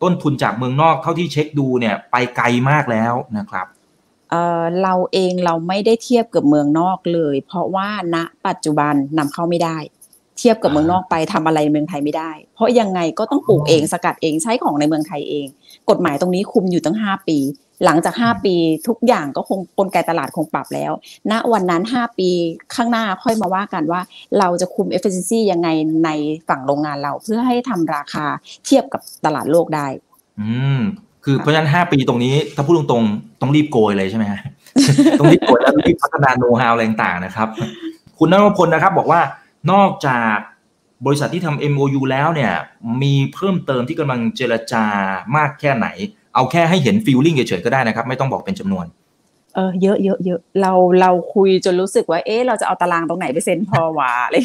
[0.03, 3.67] ต้นทุนจากเมืองนอกเท่าที่เช็คดูเนี่ยไปไกลมากแล้วนะครับ
[4.31, 15.47] เออเราเองเราไม่ได้เทียบกับเมืองนอกเลย เพราะว่าณปัจจุบันนำเข้าไม่ได้เทียบกับเมืองนอกไปทำอะไรเมืองไทยไม่ได้ เพราะยังไงก็ต้องปลูกเองสกัดเองใช้ของในเมืองไทยเอง
[15.91, 17.39] กฎหมายตรงนี้คุมอยู่ตั้งห้าปี
[17.85, 18.55] หลังจาก 5 ปี
[18.89, 20.93] ทุกอย่างก็คงกลไกตลาดคงปรับแล้ว
[21.31, 22.29] ณวันนั้น 5 ปี
[22.75, 24.01] ข้างหน้าค่อยมาว่ากันว่า
[24.39, 25.69] เราจะคุม efficiency ยังไง
[26.05, 26.11] ใน
[26.49, 28.27] ฝั่งโรงงานเราเพื่อให้ทำราคา
[28.65, 29.87] เทียบกับตลาดโลกได้
[30.41, 30.81] อืม
[31.25, 34.41] คือเพราะฉะนั้น 5 ปีตรงนี้ถ้าพูดตรงๆต้องรีบโกยเลยใช่ไหมฮะ
[35.19, 37.49] ต้องรีบโกยแล้วรีบพัฒนาโน้ตฮาวอะไรต่างๆนะครับ
[38.19, 39.21] คุณนรพลนะครับ บอกว่า
[39.73, 40.37] นอกจาก
[41.07, 42.53] บริษัทที่ทำ MOU แล้วเนี่ย
[43.03, 44.85] มีเพิ่มเติมที่กำลังเจรจา
[45.37, 45.87] มากแค่ไหน
[46.35, 48.87] เอาแค่ให้เห็นฟีลลิ่งเฉยๆก็ได้นะครับ ไม่ต้องบอกเป็นจำนวน
[49.55, 54.37] เออเยอะเยอะเยอะเราเราคุยจนรู้สึกว่า เอ๊ะเราจะเอาตารางตรงไหนไปเซ็นพอวะอะไร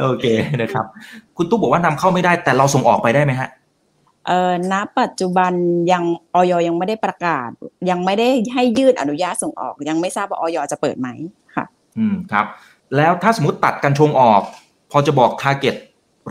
[0.00, 0.24] โอเค
[0.62, 0.84] นะครับ
[1.36, 3.48] คุณตุ๊กบอกว่านำเข้าไม่ได้แต่เราส่งออกไปได้ไหมฮะ
[4.28, 5.52] เออณปัจจุบัน
[5.92, 7.50] ยังอย.ยังไม่ได้ประกาศ
[7.90, 11.39] ยังไม่ได้ให้ยื่นอนุญาตส่งออก ยังไม่ทราบว่าอย.จะเปิดไหมค่ะ
[11.98, 12.46] อืมครับ
[12.96, 14.42] แล้วถ้าสมมติตัดกันชงออก
[14.90, 15.74] พอจะบอก target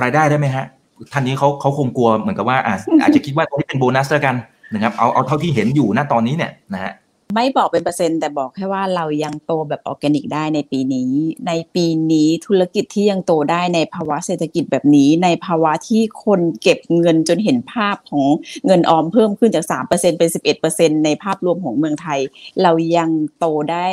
[0.02, 0.65] รายได้ได้ไหมฮะ
[1.13, 2.58] ท่านนี้เขาเขาคงกลัวเหมือนกับว่า
[3.02, 4.36] อาจจะคิดว่าตรงนี้เป็นโบนัสแล้วกัน
[4.74, 6.93] นะครับเอาเอาเท่าที่เห็นอยู่ณตอนนี้เนี่ยนะฮะ
[7.36, 11.12] ไม่บอกเป็นเปอร์เซ็นต์แต่บอกแค่ว่าเรายังโตแบบออร์แกนิกได้ในปีนี้
[11.48, 18.26] ในปีนี้ธุรกิจที่ยังโตได้ในภาวะเศรษฐกิจแบบนี้ ในภาวะที่คนเก็บเงินจนเห็นภาพของ
[18.65, 19.88] เงินออมเพิ่มขึ้นจาก 3%
[20.20, 20.30] เป็น
[20.68, 22.20] 11%ในภาพรวมของเมืองไทย
[22.62, 23.88] เรายังโตได้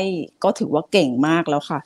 [0.45, 1.81] ก็ถือว่าเก่งมากแล้วค่ะ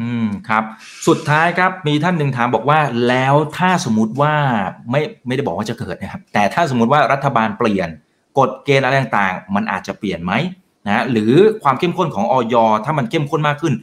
[0.00, 0.64] อืมครับ
[1.08, 4.34] สุดท้ายครับมีท่านหนึ่งถามบอกว่าแล้วถ้าสมมติว่า
[4.90, 7.90] ไม่ไม่ได้บอกว่าจะเกิดนะครับ แต่ถ้าสมมติว่ารัฐบาลเปลี่ยน
[8.40, 10.32] กฎเกณฑ์อะไรต่างๆ มันอาจจะเปลี่ยนไหม
[10.86, 13.74] นะหรือความเข้มข้นของออยถ้ามันเข้มข้นมากขึ้น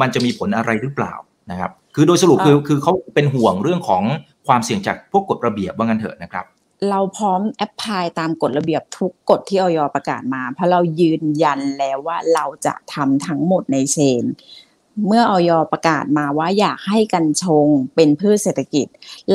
[0.00, 1.14] มันจะมีผลอะไรหรือเปล่า
[1.50, 4.02] นะครับ คือโดยสรุปคือคือเขาเป็นห่วงเรื่องของ
[4.46, 6.44] ความเสี่ยงจากพวกกฎระเบียบว่างั้นเถอะนะครับ
[6.90, 14.24] เราพร้อมแอปพลายตามกฎระเบียบทุกกฎที่ออยประกาศมา เพราะเรายืนยันแล้วว่าเราจะทำทั้งหมดในเชน
[15.06, 18.86] เมื่อออยประกาศมาว่าอยากให้กัญชงเป็นพืชเศรษฐกิจ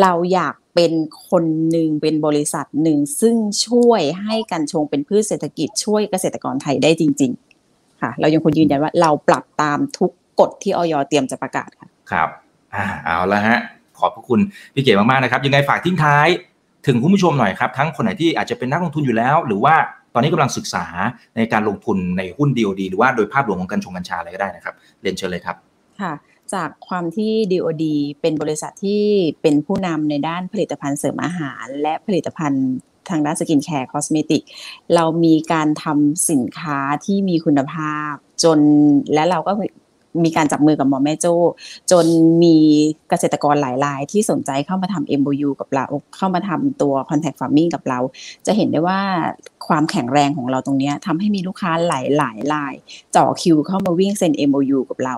[0.01, 0.93] เราอยาก เป็น
[1.29, 3.35] คนหนึ่งเป็นบริษัทหนึ่งซึ่ง
[3.67, 7.31] ช่วยให้กัญชงเป็นพืชเศรษฐกิจช่วยเกษตรกรไทยได้จริง
[7.65, 12.29] ๆ ค่ะ เรายังคงยืนยันว่าเราปรับตามทุกกฎที่อย.เตรียมจะประกาศค่ะครับ
[12.75, 13.59] อ่าเอาละฮะ
[13.97, 14.39] ขอบพระคุณ
[14.73, 16.27] พี่เก๋มากๆนะครับ ยังไงฝากทิ้งท้าย
[16.87, 19.75] ถึงคุณผู้ชมหน่อยครับ ทั้งคนไหนที่อาจจะเป็นนักลงทุนอยู่แล้ว หรือว่า
[20.13, 20.85] ตอนนี้กำลังศึกษา
[21.35, 25.55] ในการลงทุนในหุ้น DOD หรือว่าโดยภาพรวมของกัญชงกัญชาอะไรก็ได้นะครับเรียนเชิญเลยครับ
[26.01, 26.13] ค่ะ
[26.55, 27.85] จากความที่ DOD
[28.21, 29.03] เป็นบริษัทที่
[29.41, 32.65] เป็นผู้นำในด้านผลิตภัณฑ์เสริมอาหาร และผลิตภัณฑ์
[33.09, 34.41] ทางด้าน skincare cosmetic
[34.95, 38.59] เรามีการทำสินค้าที่มีคุณภาพจน
[39.13, 39.53] และเราก็
[40.25, 41.35] มีการจับมือกับหมอแม่โจ้
[41.91, 42.05] จน
[42.43, 42.57] มี
[43.09, 47.99] เกษตรกรหลายรายที่สนใจเข้ามาทำ MOU กับเราเข้ามาทำตัว Contact Farming กับเรา
[48.45, 48.99] จะเห็นได้ว่า
[49.67, 52.73] ความแข็งแรงของเราตรงนี้ทำให้มีลูกค้าหลายหลายราย
[53.15, 55.15] จ่อคิวเข้ามาวิ่งเซ็น MOU กับเรา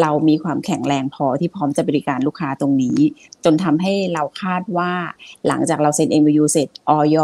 [0.00, 2.98] เรามีความแข็งแรงพอที่พร้อมจะบริการลูกค้าตรงนี้
[3.44, 4.92] จนทำให้เราคาดว่า
[5.46, 7.16] หลังจากเราเซ็น MOU เสร็จออย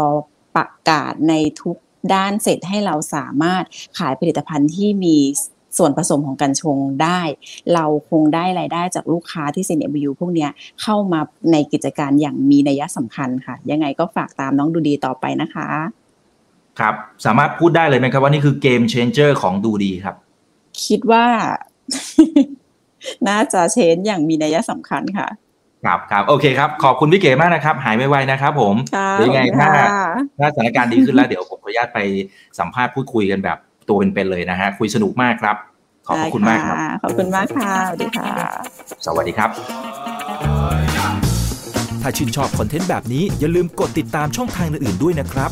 [0.55, 1.77] ประกาศในทุก
[2.13, 3.63] ด้านเสร็จให้เราสามารถ
[3.97, 5.17] ขายผลิตภัณฑ์ที่มี
[5.77, 7.21] ส่วนผสมของกัญชงได้
[7.73, 10.47] เราคงได้รายได้จากลูกค้าที่เซ็น MOU พวกนี้
[10.81, 11.21] เข้ามา
[11.51, 15.67] ในกิจการอย่างมีนัยสำคัญค่ะ ยังไงก็ฝากตามน้องดูดีต่อไปนะคะ
[16.79, 20.15] ครับ สามารถพูดได้เลยไหมครับว่านี่คือเกมเชนเจอร์ของดูดีครับ
[20.85, 21.25] คิดว่า
[23.27, 25.27] น่าจะเชนอย่างมีนัยสำคัญค่ะ
[25.85, 29.87] ครับครับโอเคครับ ขอบคุณพี่เก๋มากนะครับ หายไวๆนะครับ ผมค่ะเดี๋ยวยังไงถ้าค่ะ
[30.39, 31.99] ถ้าสถานการณ์ดีขึ้นแล้วเดี๋ยวผมขออนุญาตไป
[32.59, 33.57] สัมภาษณ์พูดคุยกันแบบ
[33.87, 35.55] ตัวเป็นๆเลยนะฮะคุยสนุกมากครับ
[36.07, 38.27] ขอบพระคุณมากครับได้ะขอบคุณมากค่ะสวัสดีค่ะ
[39.05, 39.49] สวัสดีครับ
[42.01, 45.51] ถ้าชื่นชอบคอนเทนต์แบบนี้อย่าลืมกดติดตามช่องทางอื่นๆด้วยนะครับ